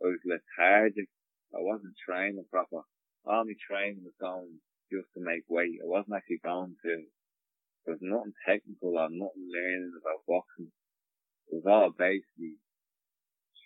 [0.03, 1.09] I was lethargic.
[1.55, 2.83] I wasn't training proper.
[3.25, 4.59] All my training was going
[4.91, 5.83] just to make weight.
[5.83, 6.95] I wasn't actually going to,
[7.85, 10.71] there was nothing technical or nothing learning about boxing.
[11.51, 12.59] It was all basically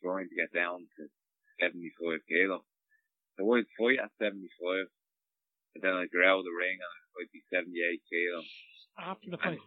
[0.00, 1.02] trying to get down to
[1.60, 2.64] 75 kilo.
[3.36, 4.88] So I would fight at 75,
[5.76, 7.72] and then I'd grow the ring and I'd be 78
[8.08, 8.40] kilo.
[8.96, 9.64] After the fight?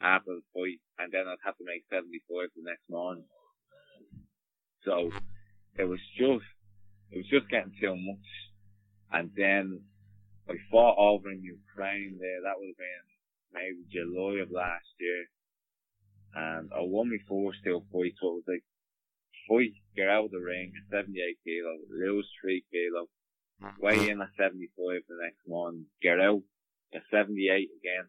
[0.00, 3.26] After the fight, and then I'd have to make 75 the next morning.
[4.86, 5.10] So,
[5.78, 6.46] it was just,
[7.10, 8.28] it was just getting too much.
[9.10, 9.82] And then
[10.48, 12.42] I fought over in Ukraine there.
[12.42, 13.06] That would have been
[13.52, 15.26] maybe July of last year.
[16.34, 18.18] And I won my first two fights.
[18.20, 18.64] So it was like,
[19.48, 23.08] fight, get out of the ring at 78 kilo, lose 3 kilo,
[23.80, 26.44] weigh in at 75 the next one, get out
[26.92, 28.06] at 78 again,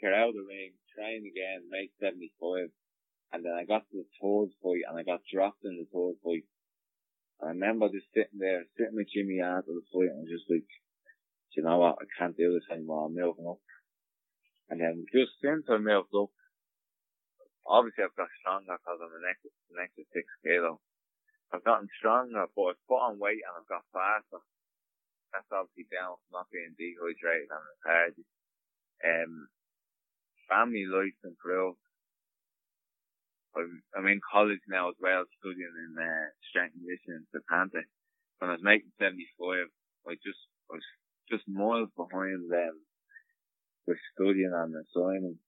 [0.00, 2.72] get out of the ring, train again, make 75.
[3.32, 6.16] And then I got to the third fight and I got dropped in the third
[6.24, 6.48] fight.
[7.40, 10.66] I remember just sitting there, sitting with Jimmy after the fight and just like,
[11.56, 13.60] you know what, I can't do this anymore, I'm moving up.
[14.70, 16.30] And then just since I moved up,
[17.66, 20.78] obviously I've got stronger because I'm an extra, an extra six kilo.
[21.50, 24.38] I've gotten stronger, but I've put on weight and I've got faster.
[25.34, 28.28] That's obviously down from not being dehydrated and lethargic.
[29.02, 29.50] Um,
[30.46, 31.82] family life improved.
[33.58, 37.82] I'm, I'm in college now as well, studying in uh, strength and conditioning in Setanta.
[38.38, 39.66] When I was making 75,
[40.06, 40.38] I just,
[40.70, 40.86] I was
[41.30, 42.74] just miles behind them
[43.86, 45.38] with studying and assignment.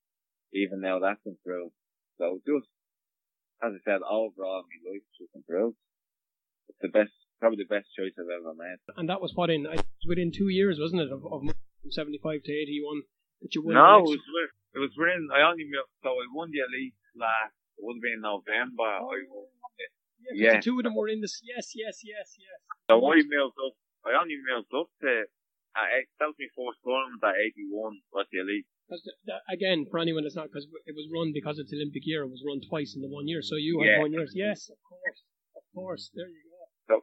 [0.55, 1.75] Even now that's improved.
[2.19, 2.69] So just,
[3.63, 5.77] as I said, overall my life just improved.
[6.69, 8.79] It's the best, probably the best choice I've ever made.
[8.97, 9.67] And that was what in,
[10.07, 11.43] within two years, wasn't it, of, of
[11.91, 13.03] 75 to 81
[13.43, 13.75] that you won?
[13.75, 14.23] No, it was,
[14.77, 15.67] it was within, I only,
[16.03, 19.03] so I won the elite last, it would have been November.
[19.03, 19.49] Oh, I won
[19.81, 19.93] it.
[20.23, 20.57] Yeah, yeah.
[20.57, 21.43] The two of them were in this.
[21.43, 22.59] Yes, yes, yes, yes.
[22.87, 23.75] So I moved up.
[24.07, 25.27] I only moved up to
[25.73, 28.69] uh, that was my first tournament at 81 was the elite.
[29.49, 32.45] again, for anyone that's not, because it was run because it's Olympic year, it was
[32.45, 33.41] run twice in the one year.
[33.41, 34.05] So you had yeah.
[34.05, 34.29] one year.
[34.37, 35.21] Yes, of course,
[35.57, 36.05] of course.
[36.13, 36.61] There you go.
[36.89, 36.95] So,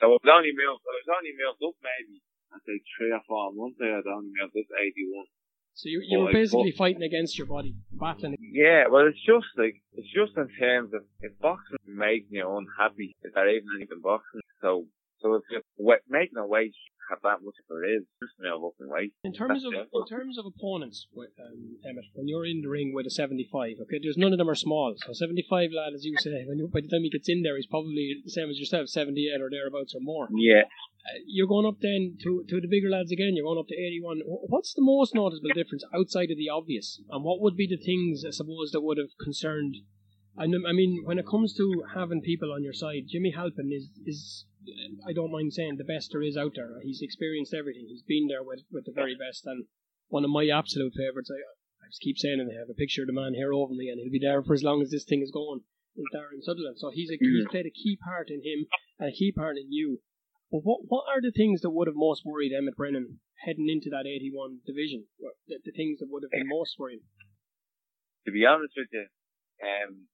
[0.00, 3.20] so I was only moved, I was only moved up maybe, I think three or
[3.28, 4.00] four months there.
[4.00, 5.28] I was only moved up to 81.
[5.76, 8.40] So you, you were basically but, fighting against your body, battling.
[8.40, 13.12] Yeah, well, it's just like it's just in terms of if boxing makes you unhappy,
[13.20, 14.40] is that even even boxing?
[14.64, 14.88] So
[15.26, 15.66] so it's just
[16.08, 16.74] making a weight
[17.10, 19.12] have that much it is just up in weight.
[19.22, 22.92] In terms That's of in terms of opponents, um, Emmett, when you're in the ring
[22.94, 24.94] with a 75, okay, there's none of them are small.
[24.98, 27.56] So 75 lad, as you say, when you, by the time he gets in there,
[27.56, 30.28] he's probably the same as yourself, 78 or thereabouts or more.
[30.34, 30.66] Yeah.
[31.06, 33.34] Uh, you're going up then to to the bigger lads again.
[33.34, 34.22] You're going up to 81.
[34.26, 37.00] What's the most noticeable difference outside of the obvious?
[37.10, 39.76] And what would be the things I suppose that would have concerned?
[40.38, 44.44] I mean, when it comes to having people on your side, Jimmy Halpin is is
[45.06, 46.80] I don't mind saying the best there is out there.
[46.82, 47.86] He's experienced everything.
[47.88, 49.64] He's been there with, with the very best, and
[50.08, 51.30] one of my absolute favourites.
[51.30, 51.40] I,
[51.84, 53.88] I just keep saying and I have a picture of the man here over me,
[53.88, 55.60] and he'll be there for as long as this thing is going.
[55.96, 56.76] Is Darren Sutherland.
[56.78, 57.50] So he's a, he's mm-hmm.
[57.50, 58.66] played a key part in him
[58.98, 60.00] and a key part in you.
[60.52, 63.88] But what what are the things that would have most worried Emmett Brennan heading into
[63.90, 65.06] that 81 division?
[65.48, 67.00] The, the things that would have been most worrying?
[68.26, 69.06] To be honest with you,
[69.64, 70.12] um,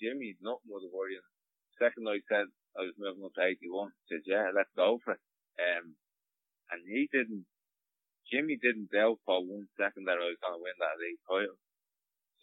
[0.00, 1.24] Jimmy, nothing was worrying.
[1.78, 3.92] Second, I said I was moving up to 81.
[4.08, 5.24] Said, yeah, let's go for it.
[5.60, 5.96] Um,
[6.72, 7.46] and he didn't,
[8.32, 11.60] Jimmy didn't doubt for one second that I was going to win that league title.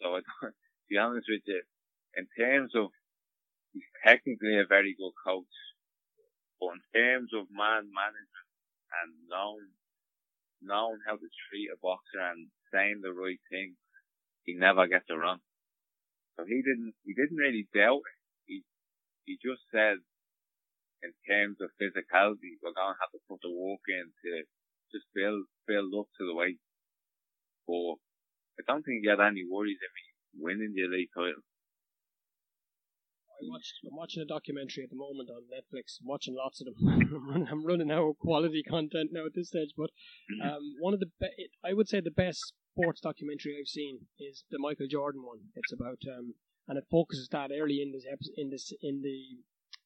[0.00, 0.54] So I don't,
[0.90, 1.62] be honest with you,
[2.16, 2.90] in terms of
[3.72, 5.56] he's technically a very good coach,
[6.60, 8.50] but in terms of man management
[9.02, 9.70] and knowing
[10.62, 13.76] knowing how to treat a boxer and saying the right thing,
[14.44, 15.40] he never gets it wrong.
[16.36, 18.18] So he didn't he didn't really doubt it.
[18.46, 18.56] He
[19.24, 19.98] he just said
[21.02, 24.30] in terms of physicality, we're gonna have to put the work in to
[24.92, 26.58] just build build up to the weight.
[27.66, 27.98] But
[28.58, 30.04] I don't think he had any worries in me
[30.44, 31.42] winning the elite title.
[33.34, 35.98] I watched, I'm watching a documentary at the moment on Netflix.
[36.00, 36.76] I'm watching lots of them.
[37.50, 39.70] I'm, running, I'm out of quality content now at this stage.
[39.76, 39.90] But
[40.30, 40.48] Mm-hmm.
[40.48, 44.44] um, one of the be- I would say the best sports documentary I've seen is
[44.50, 45.38] the Michael Jordan one.
[45.54, 46.34] It's about um,
[46.66, 49.20] and it focuses that early in this episode, in this in the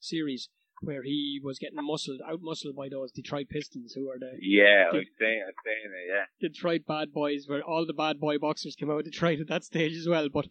[0.01, 0.49] series
[0.80, 4.86] where he was getting muscled out muscled by those Detroit Pistons who are the Yeah,
[4.93, 6.49] I was saying, I was saying it, yeah.
[6.49, 9.64] Detroit bad boys, where all the bad boy boxers came out of Detroit at that
[9.64, 10.28] stage as well.
[10.32, 10.47] But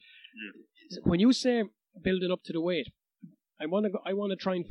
[1.04, 1.64] when you say
[2.04, 2.90] building up to the weight,
[3.60, 4.66] I want to I want to try and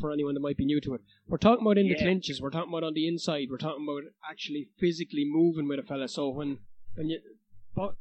[0.00, 1.00] for anyone that might be new to it.
[1.26, 2.02] We're talking about in the Yeah.
[2.02, 2.40] clinches.
[2.40, 3.48] We're talking about on the inside.
[3.50, 6.08] We're talking about actually physically moving with a fella.
[6.08, 6.58] So when
[6.94, 7.20] when you
[7.74, 7.96] but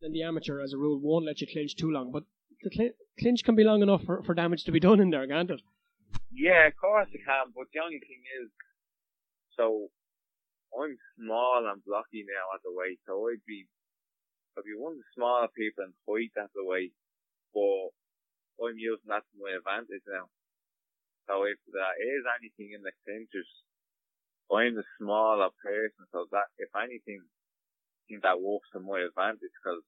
[0.00, 2.24] then the amateur as a rule won't let you clinch too long, but
[2.62, 5.26] the cl- clinch can be long enough for, for damage to be done in there,
[5.26, 5.60] can't it?
[6.32, 8.50] Yeah, of course it can, but the only thing is,
[9.56, 9.90] so,
[10.72, 13.66] I'm small and blocky now at the weight, so I'd be,
[14.56, 16.94] I'd be one of the smaller people in height at the weight,
[17.52, 17.92] but
[18.64, 20.30] I'm using that to my advantage now.
[21.30, 23.46] So if there is anything in the clinchers,
[24.50, 29.54] I'm the smaller person, so that, if anything, I think that works to my advantage,
[29.62, 29.86] because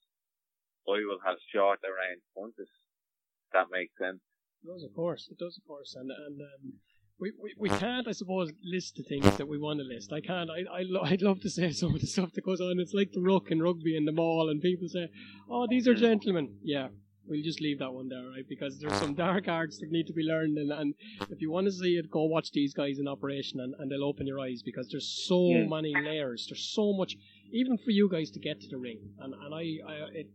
[0.87, 2.71] I will have shorter range punches.
[2.71, 4.23] If that makes sense.
[4.63, 5.27] It does, of course.
[5.35, 5.99] It does, of course.
[5.99, 6.79] And and um,
[7.19, 10.13] we, we we can't, I suppose, list the things that we want to list.
[10.13, 10.49] I can't.
[10.49, 12.79] I I lo- I'd love to say some of the stuff that goes on.
[12.79, 15.09] It's like the ruck in rugby and the mall, and people say,
[15.51, 16.89] "Oh, these are gentlemen." Yeah,
[17.27, 18.49] we'll just leave that one there, right?
[18.49, 20.95] Because there's some dark arts that need to be learned, and, and
[21.31, 24.05] if you want to see it, go watch these guys in operation, and, and they'll
[24.05, 25.67] open your eyes because there's so Yeah.
[25.67, 26.47] many layers.
[26.49, 27.17] There's so much,
[27.53, 30.27] even for you guys to get to the ring, and and I I it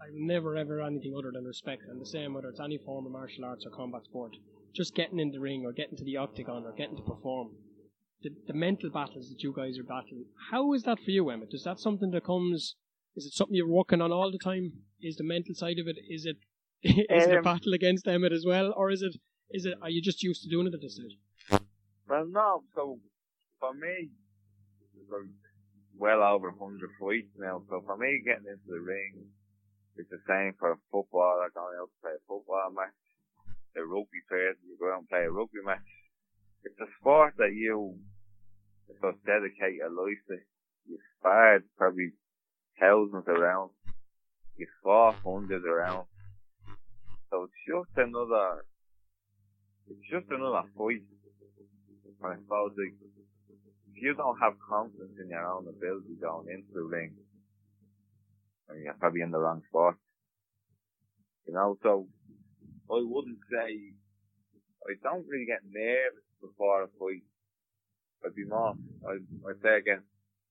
[0.00, 3.12] I've never ever anything other than respect, and the same whether it's any form of
[3.12, 4.32] martial arts or combat sport.
[4.74, 7.48] Just getting in the ring or getting to the octagon or getting to perform.
[8.22, 10.26] The, the mental battles that you guys are battling.
[10.50, 11.52] How is that for you, Emmett?
[11.52, 12.76] Is that something that comes?
[13.18, 14.72] Is it something you're working on all the time?
[15.02, 15.96] Is the mental side of it?
[16.08, 16.36] Is it?
[16.82, 19.16] Is it a Um, battle against Emmett as well, or is it?
[19.50, 19.74] Is it?
[19.82, 21.18] Are you just used to doing it at this stage?
[22.08, 22.62] Well, no.
[22.76, 23.00] So
[23.58, 24.10] for me,
[25.10, 25.26] like
[25.98, 27.62] well over 100 fights now.
[27.68, 29.26] So for me, getting into the ring,
[29.96, 32.94] it's the same for a footballer going out to play a football match.
[33.76, 35.90] A rugby player, you go out and play a rugby match.
[36.62, 37.98] It's a sport that you
[39.02, 40.38] just dedicate your life to.
[40.86, 42.10] You sparred probably
[42.80, 43.70] thousands around.
[44.56, 46.06] You fought hundreds around.
[47.30, 48.64] So it's just another,
[49.88, 51.04] it's just another fight.
[52.24, 52.98] I suppose like,
[53.94, 57.14] if you don't have confidence in your own ability going into the ring,
[58.68, 59.96] then you're probably in the wrong sport.
[61.46, 62.08] You know, so
[62.90, 63.94] I wouldn't say
[64.88, 67.26] I don't really get nervous before a fight.
[68.24, 68.74] I'd be more,
[69.08, 70.02] I'd, I'd say again,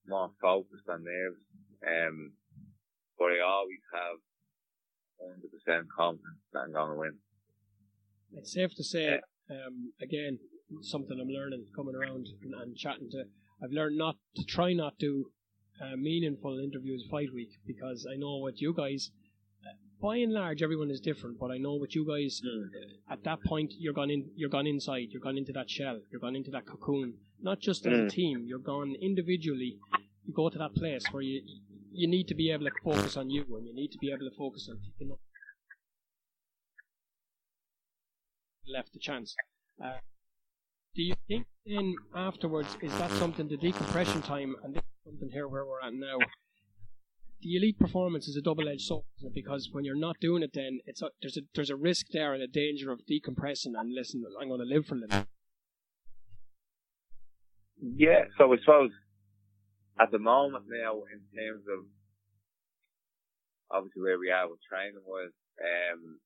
[0.07, 1.46] more focused than nervous.
[1.85, 2.33] Um,
[3.17, 4.17] but I always have
[5.77, 7.13] 100% confidence that I'm going to win.
[8.33, 9.19] It's safe to say,
[9.49, 10.39] um, again,
[10.81, 13.23] something I'm learning coming around and, and chatting to.
[13.63, 15.31] I've learned not to try not do
[15.81, 19.11] uh, meaningful interviews fight week because I know what you guys.
[19.65, 22.41] uh, By and large, everyone is different, but I know what you guys.
[22.45, 24.29] uh, At that point, you're gone in.
[24.35, 25.07] You're gone inside.
[25.11, 25.99] You're gone into that shell.
[26.11, 27.13] You're gone into that cocoon.
[27.41, 28.09] Not just as a Mm.
[28.09, 28.45] team.
[28.45, 29.79] You're gone individually.
[30.25, 31.41] You go to that place where you
[31.97, 34.29] you need to be able to focus on you, and you need to be able
[34.29, 35.19] to focus on taking up
[38.69, 39.35] left the chance.
[39.83, 39.93] Uh,
[40.95, 45.29] do you think then afterwards is that something the decompression time and this is something
[45.31, 46.17] here where we're at now?
[47.41, 51.01] The elite performance is a double-edged sword because when you're not doing it, then it's
[51.01, 54.49] a, there's a there's a risk there and a danger of decompressing and listen, I'm
[54.49, 55.25] going to live for a little.
[57.79, 58.89] Yeah, so I suppose
[59.99, 61.85] at the moment now, in terms of
[63.71, 66.19] obviously where we are with training was, um,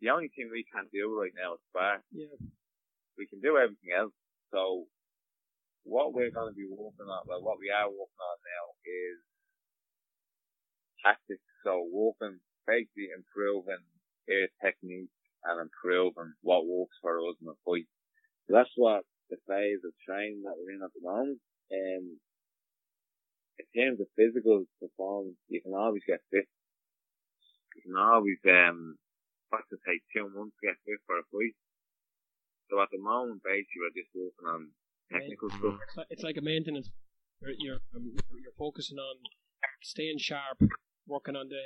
[0.00, 2.02] the only thing we can't do right now is spar.
[2.12, 2.30] Yeah.
[3.18, 4.12] We can do everything else.
[4.52, 4.86] So
[5.84, 9.18] what we're going to be working on, well, what we are working on now is
[11.02, 11.48] tactics.
[11.64, 13.82] So working, basically improving
[14.28, 15.10] air technique
[15.48, 17.88] and improving what works for us in the fight.
[18.46, 21.40] So that's what the phase of training that we're in at the moment.
[21.72, 22.20] Um,
[23.58, 26.50] in terms of physical performance, you can always get fit.
[27.78, 28.98] You can always um
[29.50, 31.54] what's to take two months to get fit for a fight.
[32.66, 34.74] So at the moment, basically, we're just working on
[35.06, 35.78] technical stuff.
[35.86, 36.90] It's like, it's like a maintenance.
[37.40, 38.10] You're you're, um,
[38.42, 39.16] you're focusing on
[39.82, 40.58] staying sharp,
[41.06, 41.62] working on the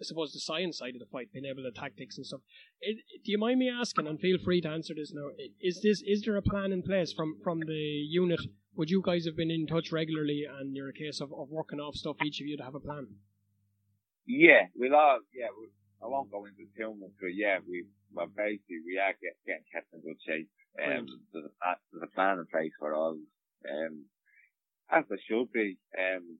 [0.00, 2.40] I suppose the science side of the fight, being able to tactics and stuff.
[2.80, 4.06] It, do you mind me asking?
[4.06, 5.30] And feel free to answer this now.
[5.60, 8.40] Is this is there a plan in place from from the unit?
[8.76, 11.80] Would you guys have been in touch regularly, and you're a case of, of working
[11.80, 13.08] off stuff each of you to have a plan?
[14.26, 15.68] Yeah, we'll all, yeah, we,
[16.04, 19.64] I won't go into too much, but yeah, we, well, basically, we are get, getting
[19.72, 20.50] kept in good shape.
[20.76, 23.16] Um, there's a, there's a plan in place for us.
[23.64, 24.04] Um,
[24.90, 26.36] as there should be, um,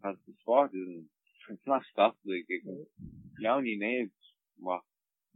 [0.00, 1.04] because the sport isn't,
[1.50, 4.08] it's not stopped, like, it, you only need,
[4.58, 4.80] what,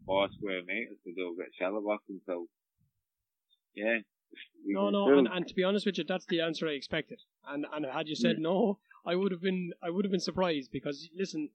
[0.07, 2.47] four square meters to do a bit of shallow boxing, so,
[3.75, 3.99] yeah.
[4.65, 7.21] No, no, and, and to be honest with you, that's the answer I expected.
[7.49, 10.71] And and had you said no, I would have been I would have been surprised
[10.73, 11.51] because listen,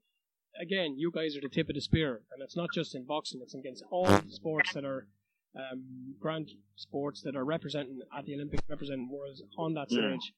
[0.60, 3.42] again, you guys are the tip of the spear, and it's not just in boxing;
[3.42, 5.08] it's against all the sports that are
[5.56, 10.34] um, grand sports that are representing at the Olympics, representing worlds on that stage.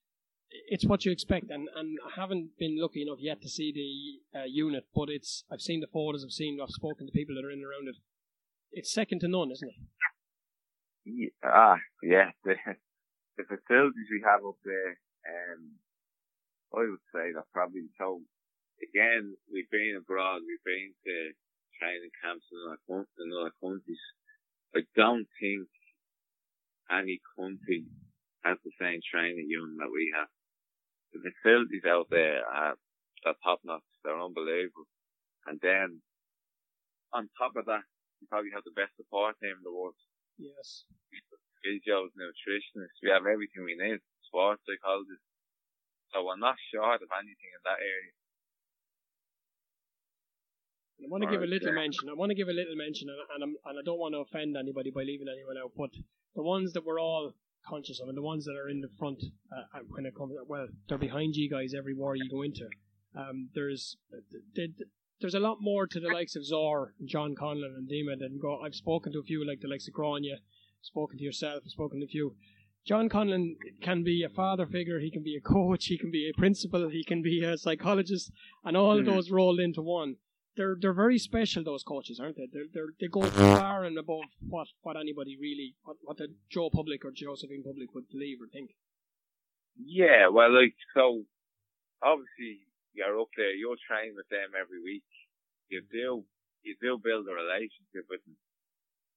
[0.70, 4.40] It's what you expect, and, and I haven't been lucky enough yet to see the
[4.40, 7.46] uh, unit, but it's I've seen the photos, I've seen, I've spoken to people that
[7.46, 7.96] are in and around it.
[8.72, 9.76] It's second to none, isn't it?
[11.08, 12.56] Yeah, ah, yeah, the,
[13.40, 15.80] the facilities we have up there, um,
[16.76, 18.20] I would say that probably, so,
[18.84, 21.16] again, we've been abroad, we've been to
[21.80, 24.04] training camps in other, in other countries.
[24.76, 25.72] I don't think
[26.92, 27.88] any country
[28.44, 30.28] has the same training unit that we have.
[31.16, 32.76] The facilities out there are,
[33.26, 34.92] are top notch, they're unbelievable.
[35.48, 36.04] And then,
[37.14, 37.88] on top of that,
[38.20, 39.96] we probably have the best support team in the world
[40.38, 40.86] Yes.
[41.66, 43.02] physios, nutritionists.
[43.04, 44.00] We have everything we need.
[44.28, 45.26] Sports psychologists.
[46.14, 48.14] So we're not short of anything in that area.
[51.00, 52.10] I want to give a little mention.
[52.10, 54.20] I want to give a little mention, and, and, I'm, and I don't want to
[54.26, 55.72] offend anybody by leaving anyone out.
[55.78, 55.92] But
[56.36, 57.34] the ones that we're all
[57.68, 59.22] conscious of, and the ones that are in the front
[59.52, 62.68] uh, when it comes, well, they're behind you guys every war you go into.
[63.16, 63.98] Um, there's
[64.56, 64.90] th- th-
[65.20, 68.60] there's a lot more to the likes of Zaur, John Conlan, and Dima than go.
[68.62, 70.38] I've spoken to a few like the likes of Grania,
[70.82, 72.36] spoken to yourself, I've spoken to a few.
[72.86, 76.30] John Conlan can be a father figure, he can be a coach, he can be
[76.34, 78.32] a principal, he can be a psychologist,
[78.64, 79.08] and all of Mhm.
[79.16, 80.18] those rolled into one
[80.56, 81.64] they're they're very special.
[81.64, 82.48] Those coaches, aren't they?
[82.52, 86.72] They're, they're they go far and above what, what anybody really what, what the Joe
[86.72, 88.72] Public or Josephine Public would believe or think.
[89.80, 91.26] Yeah, well, like, so,
[92.02, 92.62] obviously,
[92.98, 95.06] you're up there, you're training with them every week.
[95.70, 96.26] You do,
[96.66, 98.42] you do build a relationship with them.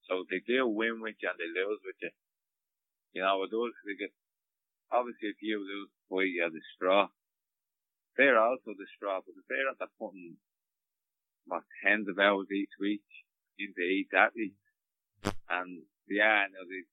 [0.05, 2.13] So they do win with you and they lose with you.
[3.17, 4.13] You know, it does, they get,
[4.93, 7.11] obviously if you lose, boy, you're distraught.
[8.21, 10.37] They're also distraught, but if they're not putting,
[11.49, 13.07] what, tens of hours each week
[13.57, 14.61] into each athlete.
[15.49, 16.85] And, yeah, I know they,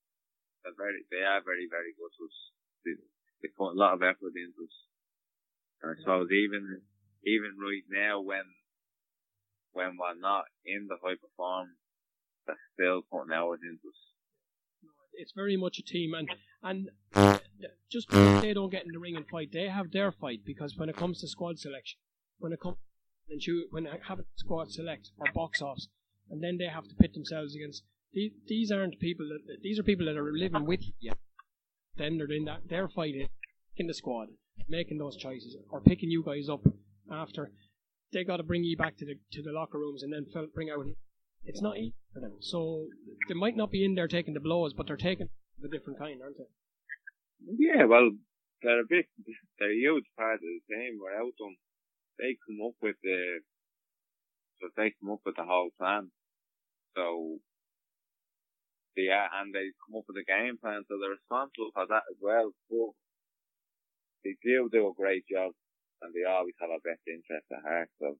[0.63, 2.37] they're very, they are very, very good to us.
[2.85, 2.95] They,
[3.43, 4.77] they put a lot of effort into us.
[5.81, 6.81] And I suppose even,
[7.25, 8.43] even right now when,
[9.73, 11.69] when we're not in the high perform,
[12.45, 14.01] they're still putting hours into us.
[15.13, 16.29] It's very much a team, and
[16.61, 16.89] and
[17.91, 20.77] just because they don't get in the ring and fight, they have their fight because
[20.77, 21.99] when it comes to squad selection,
[22.37, 22.77] when it comes
[23.29, 25.87] and you when I have a squad select or box offs,
[26.29, 28.31] and then they have to pit themselves against these.
[28.47, 31.13] These aren't people that these are people that are living with you.
[31.95, 33.27] Then they're in that they're fighting
[33.75, 34.27] in the squad,
[34.67, 36.65] making those choices or picking you guys up
[37.11, 37.51] after
[38.13, 40.47] they got to bring you back to the to the locker rooms and then fill-
[40.53, 40.85] bring out.
[41.43, 42.87] It's not easy for them, so
[43.29, 45.29] they might not be in there taking the blows, but they're taking
[45.63, 46.49] a different kind, aren't they?
[47.57, 48.11] Yeah, well,
[48.61, 49.05] they're a big,
[49.59, 50.99] they're a huge part of the team.
[50.99, 51.55] Without them,
[52.19, 53.39] they come up with the,
[54.59, 56.11] so they come up with the whole plan.
[56.95, 57.37] So,
[58.97, 62.17] yeah, and they come up with a game plan, so they're responsible for that as
[62.19, 62.51] well.
[62.69, 62.91] But
[64.23, 65.51] they do do a great job,
[66.01, 67.89] and they always have our best interest at heart.
[67.99, 68.17] So,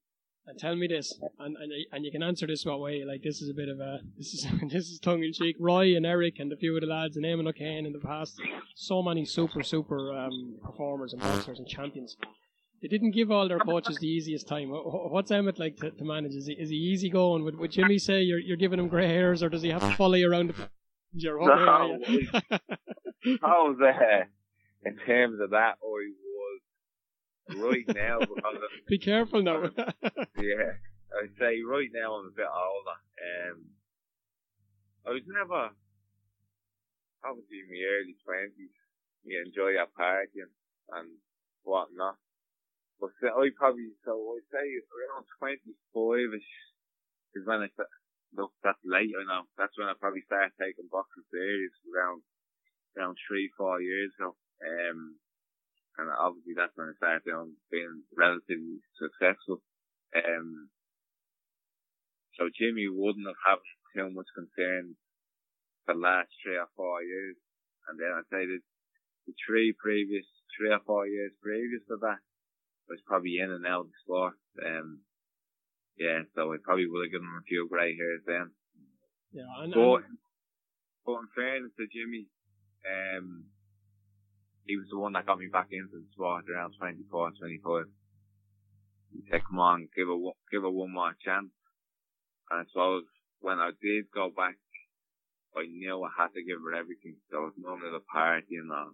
[0.48, 3.04] And tell me this, and and, and you can answer this what way.
[3.06, 5.56] Like this is a bit of a this is this is tongue in cheek.
[5.60, 8.40] Roy and Eric and a few of the lads and Eamon O'Kane in the past,
[8.76, 12.16] so many super super um, performers and boxers and champions.
[12.82, 14.70] They didn't give all their coaches the easiest time.
[14.70, 16.34] Wh- wh- What's Emmett like to, to manage?
[16.36, 17.44] Is he is he easy going?
[17.44, 19.96] Would, would Jimmy say you're you're giving him grey hairs, or does he have to
[19.96, 20.70] follow you around the?
[21.14, 22.28] Your what way are you?
[23.42, 24.26] I was uh,
[24.86, 26.62] in terms of that, I was
[27.56, 28.20] right now
[28.88, 29.64] Be careful now.
[30.38, 30.76] yeah,
[31.16, 33.00] I'd say right now I'm a bit older.
[33.18, 33.58] Um,
[35.08, 35.72] I was never,
[37.24, 38.76] obviously in my early twenties,
[39.24, 40.52] you enjoy your partying
[40.92, 41.10] and
[41.64, 42.20] whatnot.
[43.00, 46.52] but I probably so I'd say around twenty five ish
[47.36, 47.70] is when I
[48.36, 49.12] look that's late.
[49.16, 52.22] I know that's when I probably started taking boxing serious around
[52.98, 54.36] around three four years ago.
[54.62, 55.18] Um,
[55.98, 59.62] and obviously that's when I started doing, being relatively successful.
[60.14, 60.70] Um,
[62.38, 63.62] so Jimmy wouldn't have had
[63.98, 64.94] too much concern
[65.86, 67.36] for the last three or four years,
[67.90, 68.62] and then I'd say that
[69.26, 72.22] the three previous, three or four years previous to that,
[72.88, 74.38] was probably in and out of the sport.
[74.64, 75.02] Um,
[75.98, 78.52] yeah, so I probably would have given him a few grey hairs then.
[79.34, 80.06] Yeah, and, but,
[81.06, 82.30] but in fairness to Jimmy,
[82.86, 83.50] um,
[84.68, 87.86] he was the one that got me back into the sport around 24, 25.
[89.16, 90.20] He said, come on, give it,
[90.52, 91.56] give it one more chance.
[92.52, 93.08] And I suppose
[93.40, 94.60] when I did go back,
[95.56, 97.16] I knew I had to give her everything.
[97.32, 98.92] So it was none of the party and all,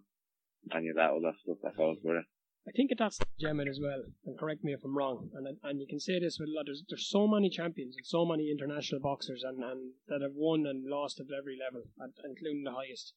[0.72, 2.30] any of that other stuff that goes with it.
[2.64, 5.30] I think it that's Gemma as well, and correct me if I'm wrong.
[5.34, 6.64] And and you can say this with a lot.
[6.68, 10.66] There's there's so many champions and so many international boxers and, and that have won
[10.66, 11.84] and lost at every level,
[12.24, 13.14] including the highest.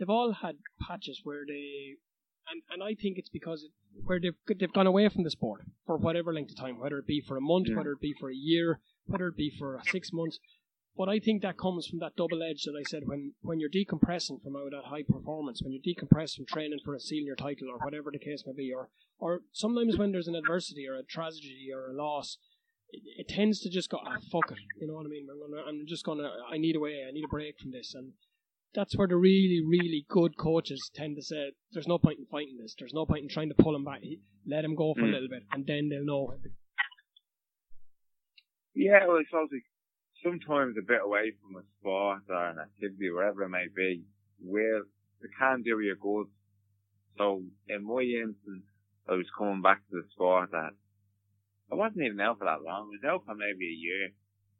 [0.00, 1.96] They've all had patches where they,
[2.50, 3.70] and, and I think it's because it,
[4.02, 7.06] where they've they've gone away from the sport for whatever length of time, whether it
[7.06, 7.76] be for a month, Yeah.
[7.76, 10.38] whether it be for a year, whether it be for six months.
[10.96, 13.70] But I think that comes from that double edge that I said when, when you're
[13.70, 17.68] decompressing from out that high performance, when you're decompressing from training for a senior title
[17.70, 18.88] or whatever the case may be, or
[19.18, 22.38] or sometimes when there's an adversity or a tragedy or a loss,
[22.90, 24.58] it, it tends to just go, ah, fuck it.
[24.80, 25.26] You know what I mean?
[25.30, 27.94] I'm, gonna, I'm just gonna, I need a way, I need a break from this.
[27.94, 28.12] And
[28.74, 32.58] that's where the really, really good coaches tend to say, there's no point in fighting
[32.60, 32.74] this.
[32.78, 34.00] There's no point in trying to pull him back.
[34.46, 35.12] Let him go for a Mm.
[35.12, 36.34] little bit, and then they'll know.
[38.74, 39.64] Yeah, well, I suppose like,
[40.22, 44.04] sometimes a bit away from a sport or an activity, wherever it may be,
[44.38, 46.26] where it can do you good.
[47.18, 48.64] So in my instance,
[49.08, 50.70] I was coming back to the sport that
[51.70, 52.86] I wasn't even out for that long.
[52.86, 54.10] I was out for maybe a year,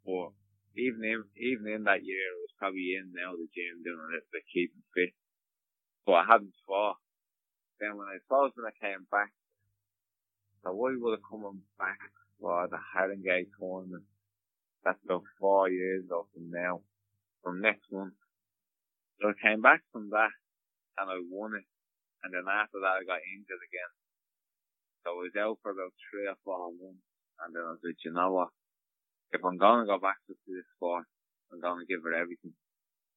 [0.04, 0.32] but
[0.76, 4.28] even in even in that year, I was probably in now the gym doing little
[4.28, 5.16] bit keeping fit.
[6.04, 7.00] But I hadn't fought.
[7.80, 9.32] Then when I suppose when I came back,
[10.60, 14.04] so I would have come back for the Haringey tournament.
[14.84, 16.84] That's about four years ago from now,
[17.42, 18.16] from next month.
[19.20, 20.32] So I came back from that
[21.00, 21.64] and I won it.
[22.24, 23.92] And then after that I got injured again.
[25.04, 27.04] So I was out for about three or four months.
[27.40, 28.52] And then I like, you know what?
[29.32, 31.08] If I'm to go back to this sport,
[31.52, 32.54] I'm going to give her everything.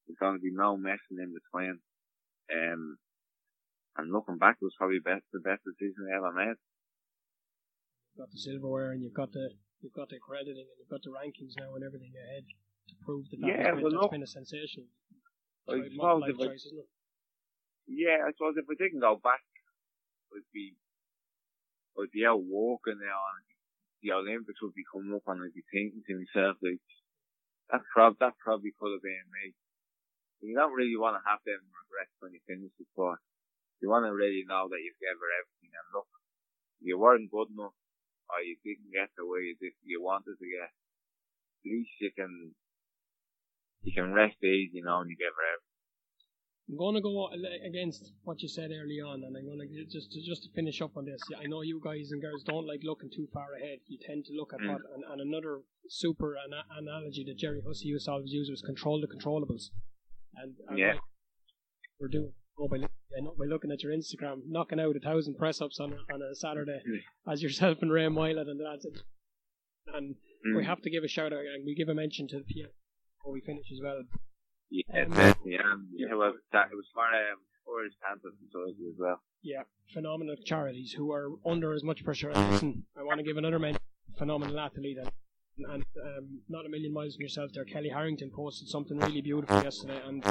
[0.06, 1.78] There's going to be no messing in between.
[2.52, 2.98] Um,
[3.96, 6.58] and looking back, it was probably best, the best decision I ever made.
[8.14, 9.50] You've got the silverware and you've got the
[9.82, 12.46] you've got the crediting and you've got the rankings now and everything ahead
[12.88, 14.86] to prove that, that Yeah, been, well, that's look, been a sensation.
[15.68, 16.66] I suppose if I- choice?
[17.86, 19.44] Yeah, I suppose if I didn't go back,
[20.32, 20.72] I'd be,
[22.00, 23.44] I'd be out walking now and
[24.00, 26.80] the Olympics would be coming up and I'd be thinking to myself like,
[27.70, 29.54] that prob, that probably could have been me.
[30.44, 33.20] You don't really want to have them regrets when you finish the sport.
[33.80, 36.08] You want to really know that you've given everything and look,
[36.80, 37.76] you weren't good enough
[38.28, 40.72] or you didn't get the way you, wanted to get.
[40.72, 42.52] At least you can,
[43.82, 45.73] you can rest easy, you know, you her everything.
[46.68, 47.28] I'm going to go
[47.66, 50.80] against what you said early on, and I'm going to just to, just to finish
[50.80, 51.20] up on this.
[51.38, 53.80] I know you guys and girls don't like looking too far ahead.
[53.86, 54.72] You tend to look at Mm.
[54.72, 58.62] what, and, and another super ana- analogy that Gerry Hussey used to always use was
[58.62, 59.64] control the controllables.
[60.36, 60.92] And, and Yeah.
[60.92, 61.00] like
[62.00, 65.78] we're doing oh, by, by looking at your Instagram, knocking out a thousand press ups
[65.80, 67.30] on a, on a Saturday Mm.
[67.30, 68.86] as yourself and Ray Milet and the lads.
[69.92, 70.16] And
[70.56, 70.66] we Mm.
[70.66, 72.70] have to give a shout out and we give a mention to the PA
[73.18, 74.02] before we finish as well.
[74.70, 75.58] Yeah, Um, definitely.
[75.58, 79.20] Um, yeah, well, that, it was for um, for his cancer society as well.
[79.42, 79.62] yeah,
[79.92, 82.30] phenomenal charities who are under as much pressure.
[82.30, 83.80] And listen, I want to give another mention,
[84.18, 85.10] phenomenal athlete, and,
[85.72, 87.64] and um, not a million miles from yourself there.
[87.64, 90.22] Kellie Harrington posted something really beautiful yesterday, and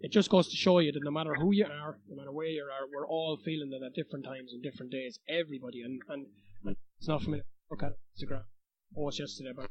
[0.00, 2.48] it just goes to show you that no matter who you are, no matter where
[2.48, 5.18] you are, we're all feeling that at different times and different days.
[5.28, 6.26] Everybody, and and,
[6.64, 8.42] and it's not for me to look at Instagram
[8.94, 9.70] post yesterday about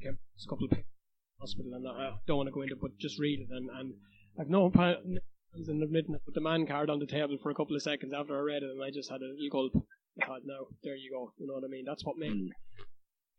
[0.00, 0.97] okay, it's a couple of people in
[1.40, 3.94] hospital, and I don't want to go into, it, but just read it, and and
[4.38, 7.54] I've no pa- and admitting it, but the man card on the table for a
[7.54, 9.84] couple of seconds after I read it, and I just had a little gulp.
[10.22, 11.32] I thought, no, there you go.
[11.38, 11.84] You know what I mean?
[11.86, 12.50] That's what makes Mm.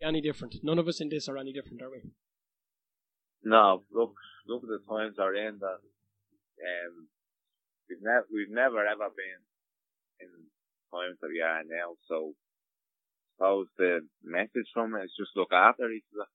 [0.01, 0.55] any different.
[0.63, 2.01] None of us in this are any different, are we?
[3.43, 4.15] No, look,
[4.47, 5.79] look at the times are in that.
[6.59, 7.07] Um,
[7.89, 9.41] we've never, we've never ever been
[10.19, 10.29] in
[10.91, 11.95] times that we are now.
[12.07, 12.33] So,
[13.39, 16.27] I suppose the message from it is just look after each other.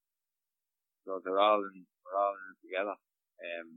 [1.05, 2.97] So they're all in, we're all in it together.
[2.97, 3.69] Um,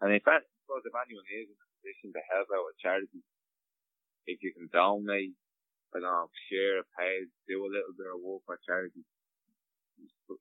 [0.00, 3.20] and if, I suppose if anyone is in a position to help out with charity,
[4.24, 5.36] if you can donate,
[5.92, 9.04] I don't know, share a page, do a little bit of work for charity,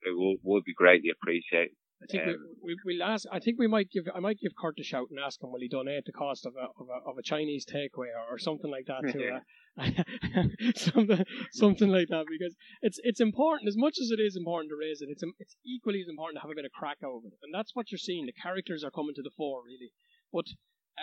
[0.05, 1.75] it would, would be greatly appreciated.
[2.01, 3.25] I think um, we, we we'll ask.
[3.29, 4.07] I think we might give.
[4.15, 6.53] I might give Kurt a shout and ask him will he donate the cost of
[6.55, 9.39] a of a, of a Chinese takeaway or, or something like that to uh,
[10.75, 14.77] something something like that because it's it's important as much as it is important to
[14.79, 15.09] raise it.
[15.09, 17.75] It's it's equally as important to have a bit of crack over it, and that's
[17.75, 18.25] what you're seeing.
[18.25, 19.91] The characters are coming to the fore really,
[20.31, 20.45] but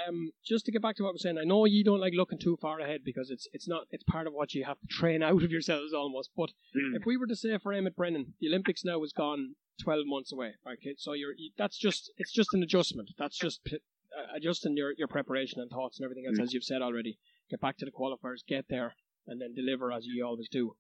[0.07, 2.39] um, just to get back to what we're saying, I know you don't like looking
[2.39, 5.22] too far ahead because it's it's not it's part of what you have to train
[5.31, 6.31] out of yourselves almost.
[6.37, 6.95] But mm.
[6.95, 10.33] if we were to say for Emmet Brennan, the Olympics now is gone twelve months
[10.33, 10.55] away.
[10.66, 13.11] Okay, so you're that's just it's just an adjustment.
[13.18, 13.61] That's just
[14.17, 16.43] uh, adjusting your your preparation and thoughts and everything else, mm.
[16.43, 17.19] as you've said already.
[17.51, 18.95] Get back to the qualifiers, get there,
[19.27, 20.75] and then deliver as you always do.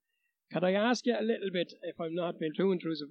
[0.52, 3.08] Could I ask you a little bit, if I'm not being too intrusive,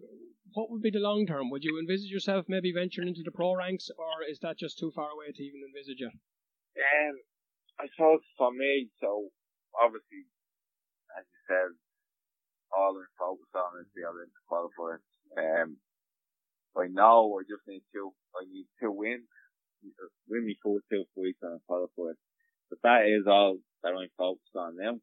[0.54, 1.50] what would be the long term?
[1.50, 4.92] Would you envisage yourself maybe venturing into the pro ranks, or is that just too
[4.96, 6.16] far away to even envisage it?
[6.80, 7.16] Um,
[7.80, 9.30] I suppose for me, so
[9.76, 10.32] obviously,
[11.20, 11.72] as you said,
[12.72, 15.04] all I'm focused on is the Olympic qualifiers.
[15.36, 15.78] Um,
[16.76, 19.28] I know I just need two, I need two wins,
[20.30, 22.20] win me first two fights and qualifiers.
[22.70, 24.98] But that is all that I'm focused on now.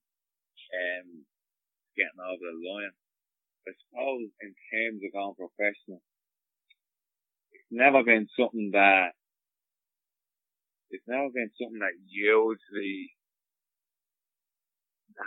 [0.73, 1.09] Um,
[1.97, 2.97] getting over the line.
[3.69, 6.03] I suppose in terms of going professional,
[7.53, 9.13] it's never been something that
[10.91, 13.13] it's never been something that hugely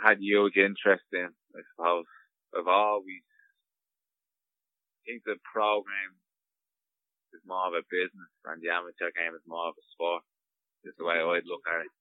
[0.02, 1.30] had huge interest in.
[1.54, 2.04] I suppose
[2.56, 3.24] I've always
[4.92, 6.18] I think the program
[7.46, 10.22] more of a business and the amateur game is more of a sport.
[10.84, 11.94] Is the way I'd look at it.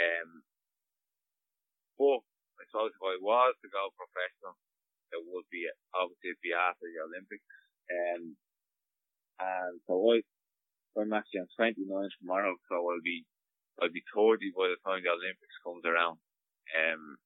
[0.00, 0.30] Um,
[2.00, 2.24] but
[2.56, 4.56] I suppose if I was to go professional,
[5.12, 7.44] it would be obviously it'd be after the Olympics.
[7.92, 8.22] Um,
[9.38, 10.24] and so I,
[10.96, 11.84] I'm actually on 29
[12.22, 13.26] tomorrow, so I'll be,
[13.82, 16.16] I'll be 30 by the time the Olympics comes around.
[16.72, 17.18] Um,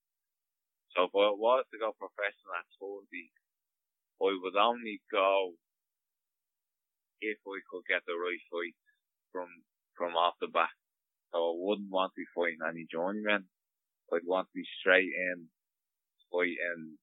[0.97, 3.07] so if I was to go professional at 30,
[4.19, 5.55] I would only go
[7.21, 8.77] if I could get the right fight
[9.33, 9.49] from,
[9.97, 10.73] from off the bat.
[11.33, 13.47] So I wouldn't want to be fighting any journeymen.
[14.13, 15.53] I'd want to be straight in,
[16.33, 16.97] fighting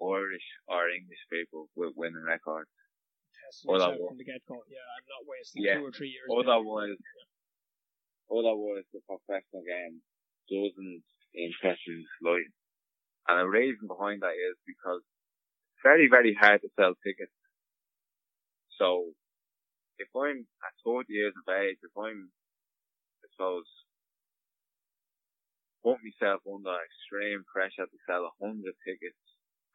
[0.00, 2.70] Irish or English people with winning records.
[3.68, 4.62] Otherwise, from the get go.
[4.70, 5.76] Yeah, I'm not wasting yeah.
[5.76, 6.28] two or three years.
[6.30, 8.30] Otherwise, yeah.
[8.30, 10.00] otherwise the professional game
[10.48, 11.02] doesn't
[11.34, 12.54] interest me slightly.
[13.28, 17.34] And the reason behind that is because it's very, very hard to sell tickets.
[18.80, 19.12] So,
[20.00, 22.32] if I'm at 40 years of age, if I'm,
[23.20, 23.68] I suppose,
[25.84, 29.20] put myself under extreme pressure to sell a hundred tickets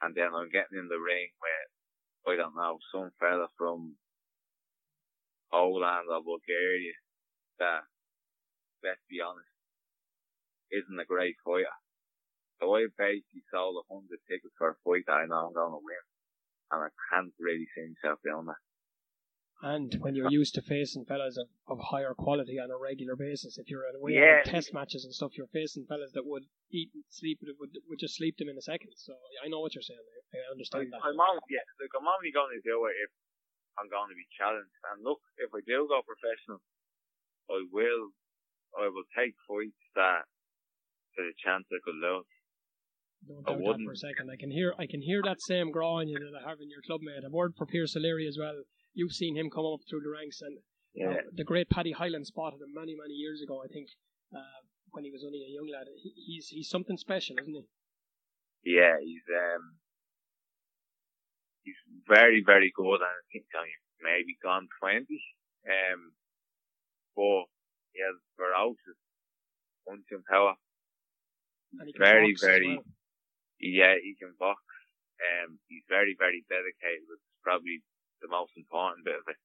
[0.01, 1.69] and then I'm getting in the ring with,
[2.25, 3.93] I don't know, some fella from
[5.53, 6.97] Poland or Bulgaria
[7.61, 7.85] that,
[8.81, 9.53] let's be honest,
[10.73, 11.77] isn't a great fighter.
[12.57, 15.77] So I basically sold a hundred tickets for a fight that I know I'm going
[15.77, 16.05] to win.
[16.73, 18.61] And I can't really see myself doing that.
[19.65, 23.57] And when you're used to facing fellas of, of higher quality on a regular basis,
[23.57, 24.45] if you're away yeah.
[24.45, 27.97] on test matches and stuff, you're facing fellas that would eat and sleep, would, would
[27.97, 28.93] just sleep them in a second.
[28.93, 29.97] So I know what you're saying.
[29.97, 31.01] I, I understand I, that.
[31.01, 33.09] I'm only, yeah, like I'm only going to do it if
[33.81, 34.77] I'm going to be challenged.
[34.93, 36.61] And look, if I do go professional,
[37.49, 38.13] I will,
[38.77, 40.29] I will take fights that
[41.17, 42.29] there's a chance I could lose.
[43.25, 44.29] Don't doubt that for a second.
[44.29, 46.85] I can hear, I can hear that same groan you that I have in your
[46.85, 47.25] clubmate.
[47.25, 48.61] A word for Pierce O'Leary as well
[48.95, 50.57] you've seen him come up through the ranks, and
[50.95, 51.21] yeah.
[51.31, 53.61] the great Paddy Hyland spotted him many, many years ago.
[53.63, 53.89] I think
[54.35, 54.65] uh,
[54.95, 55.85] when he was only a young lad.
[56.01, 57.67] He, he's he's something special, isn't he?
[58.63, 59.75] Yeah, he's um
[61.63, 61.77] he's
[62.07, 65.21] very, very good, and I think he's maybe gone twenty.
[65.67, 66.15] Um,
[67.15, 67.51] but
[67.91, 68.99] he has ferocious
[69.83, 70.55] punching power.
[71.99, 72.79] very, very.
[72.79, 72.87] Well.
[73.59, 74.61] Yeah, he can box.
[75.15, 77.07] Um, he's very, very dedicated.
[77.07, 77.81] It's probably
[78.21, 79.39] the most important bit of it.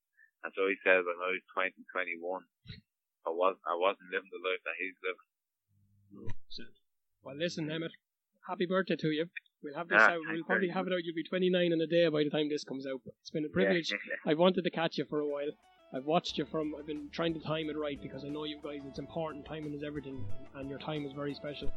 [0.44, 2.42] And so he said when I was 20, 21,
[3.26, 5.28] I wasn't, I wasn't living the life that he's living.
[7.22, 7.92] Well, listen, Emmet,
[8.48, 9.26] happy birthday to you.
[9.62, 10.20] We'll have this ah, out.
[10.32, 11.04] We'll probably have it out.
[11.04, 13.00] You'll be 29 in a day by the time this comes out.
[13.20, 13.92] It's been a privilege.
[14.26, 15.52] I've wanted to catch you for a while.
[15.92, 16.74] I've watched you from.
[16.78, 18.80] I've been trying to time it right because I know you guys.
[18.86, 19.44] It's important.
[19.44, 20.24] Timing is everything,
[20.54, 21.70] and your time is very special.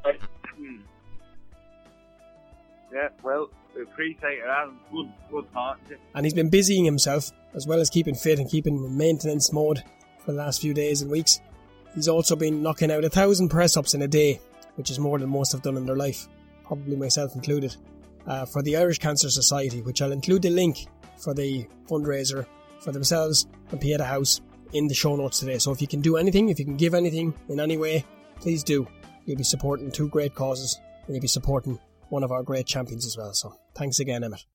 [2.94, 4.80] Yeah, well, we appreciate it, Adam.
[4.92, 8.84] Good, good talking And he's been busying himself, as well as keeping fit and keeping
[8.84, 9.84] in maintenance mode
[10.20, 11.42] for the last few days and weeks.
[11.96, 14.40] He's also been knocking out a thousand press ups in a day,
[14.76, 16.28] which is more than most have done in their life,
[16.66, 17.76] probably myself included,
[18.28, 20.86] uh, for the Irish Cancer Society, which I'll include the link
[21.18, 22.46] for the fundraiser
[22.80, 24.42] for themselves and Pieta House
[24.74, 25.58] in the show notes today.
[25.58, 28.06] So if you can do anything, if you can give anything in any way,
[28.40, 28.88] please do.
[29.26, 33.06] You'll be supporting two great causes and you'll be supporting one of our great champions
[33.06, 33.34] as well.
[33.34, 34.46] So thanks again, Emmet.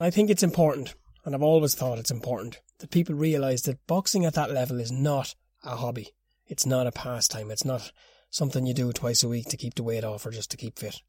[0.00, 4.24] I think it's important, and I've always thought it's important, that people realise that boxing
[4.24, 6.12] at that level is not a hobby.
[6.46, 7.50] It's not a pastime.
[7.50, 7.92] It's not
[8.30, 10.78] something you do twice a week to keep the weight off or just to keep
[10.78, 11.00] fit.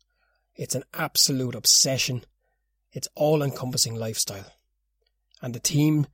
[0.55, 2.23] It's an absolute obsession.
[2.91, 4.45] It's all encompassing lifestyle.
[5.41, 6.05] And the team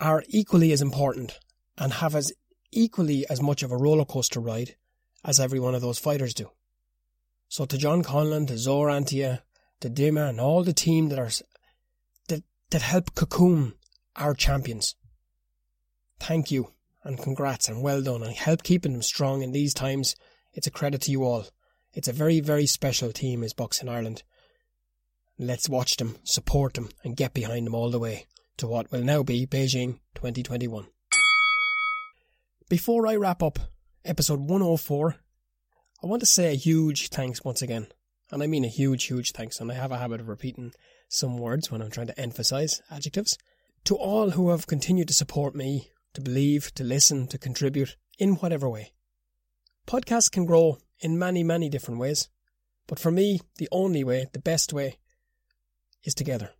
[0.00, 1.38] are equally as important
[1.76, 2.32] and have as
[2.70, 4.76] equally as much of a roller coaster ride
[5.24, 6.50] as every one of those fighters do.
[7.52, 9.42] So to John Conlan, to Zaur Antia,
[9.80, 11.28] to Dima and all the team that are
[12.28, 13.74] that that help cocoon
[14.16, 14.94] our champions.
[16.18, 16.72] Thank you
[17.04, 20.16] and congrats and well done and help keeping them strong in these times.
[20.54, 21.44] It's a credit to you all.
[21.92, 24.22] It's a very, very special team is Boxing Ireland.
[25.38, 29.02] Let's watch them, support them and get behind them all the way to what will
[29.02, 30.86] now be Beijing 2021.
[32.70, 33.58] Before I wrap up
[34.06, 35.16] episode 104,
[36.02, 37.86] I want to say a huge thanks once again.
[38.30, 39.60] And I mean a huge, huge thanks.
[39.60, 40.72] And I have a habit of repeating
[41.08, 43.38] some words when I'm trying to emphasize adjectives.
[43.84, 48.34] To all who have continued to support me, to believe, to listen, to contribute in
[48.36, 48.92] whatever way.
[49.86, 52.28] Podcasts can grow in many, many different ways.
[52.86, 54.98] But for me, the only way, the best way,
[56.02, 56.50] is together.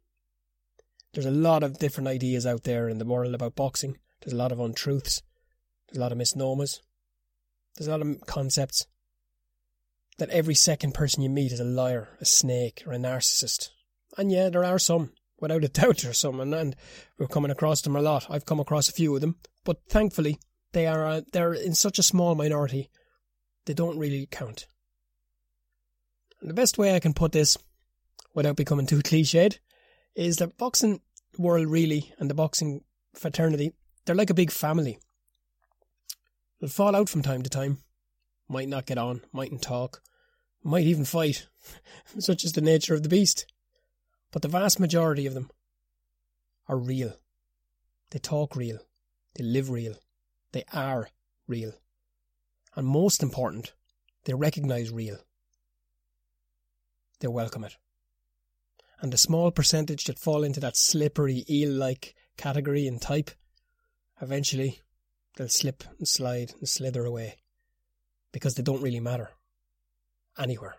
[1.14, 3.98] There's a lot of different ideas out there in the world about boxing.
[4.20, 5.23] There's a lot of untruths.
[5.89, 6.81] There's a lot of misnomers.
[7.77, 8.86] There's a lot of concepts.
[10.23, 13.70] That every second person you meet is a liar, a snake, or a narcissist.
[14.16, 15.11] And yeah, there are some.
[15.40, 16.77] Without a doubt, there are some, and, and
[17.19, 18.28] we're coming across them a lot.
[18.31, 19.35] I've come across a few of them,
[19.65, 20.39] but thankfully,
[20.70, 22.89] they are uh, they're in such a small minority,
[23.65, 24.69] they don't really count.
[26.40, 27.59] And the best way I can put this,
[28.32, 29.59] without becoming too cliched,
[30.15, 31.01] is that boxing
[31.36, 33.73] world really and the boxing fraternity,
[34.05, 35.01] they're like a big family.
[36.61, 37.78] They'll fall out from time to time,
[38.49, 40.01] might not get on, mightn't talk,
[40.64, 41.47] might even fight.
[42.18, 43.47] Such is the nature of the beast.
[44.30, 45.51] But the vast majority of them
[46.68, 47.14] are real.
[48.10, 48.78] They talk real.
[49.34, 49.94] They live real.
[50.52, 51.09] They are
[51.47, 51.72] real.
[52.74, 53.72] And most important,
[54.24, 55.18] they recognize real.
[57.20, 57.76] They welcome it.
[59.01, 63.30] And the small percentage that fall into that slippery eel like category and type,
[64.20, 64.80] eventually
[65.36, 67.39] they'll slip and slide and slither away
[68.30, 69.30] because they don't really matter
[70.38, 70.74] anywhere.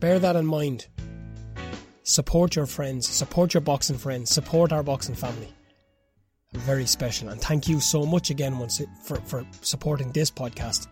[0.00, 0.86] Bear that in mind.
[2.02, 5.52] Support your friends, support your boxing friends, support our boxing family.
[6.52, 10.86] Very special, and thank you so much again once for, for supporting this podcast.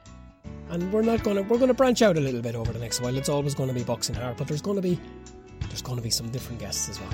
[0.70, 3.16] And we're not gonna we're gonna branch out a little bit over the next while.
[3.16, 4.98] It's always gonna be boxing hard, but there's gonna be
[5.68, 7.12] there's gonna be some different guests as well.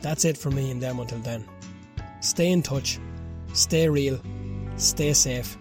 [0.00, 1.46] That's it for me and them until then.
[2.20, 2.98] Stay in touch,
[3.52, 4.20] stay real,
[4.76, 5.56] stay safe,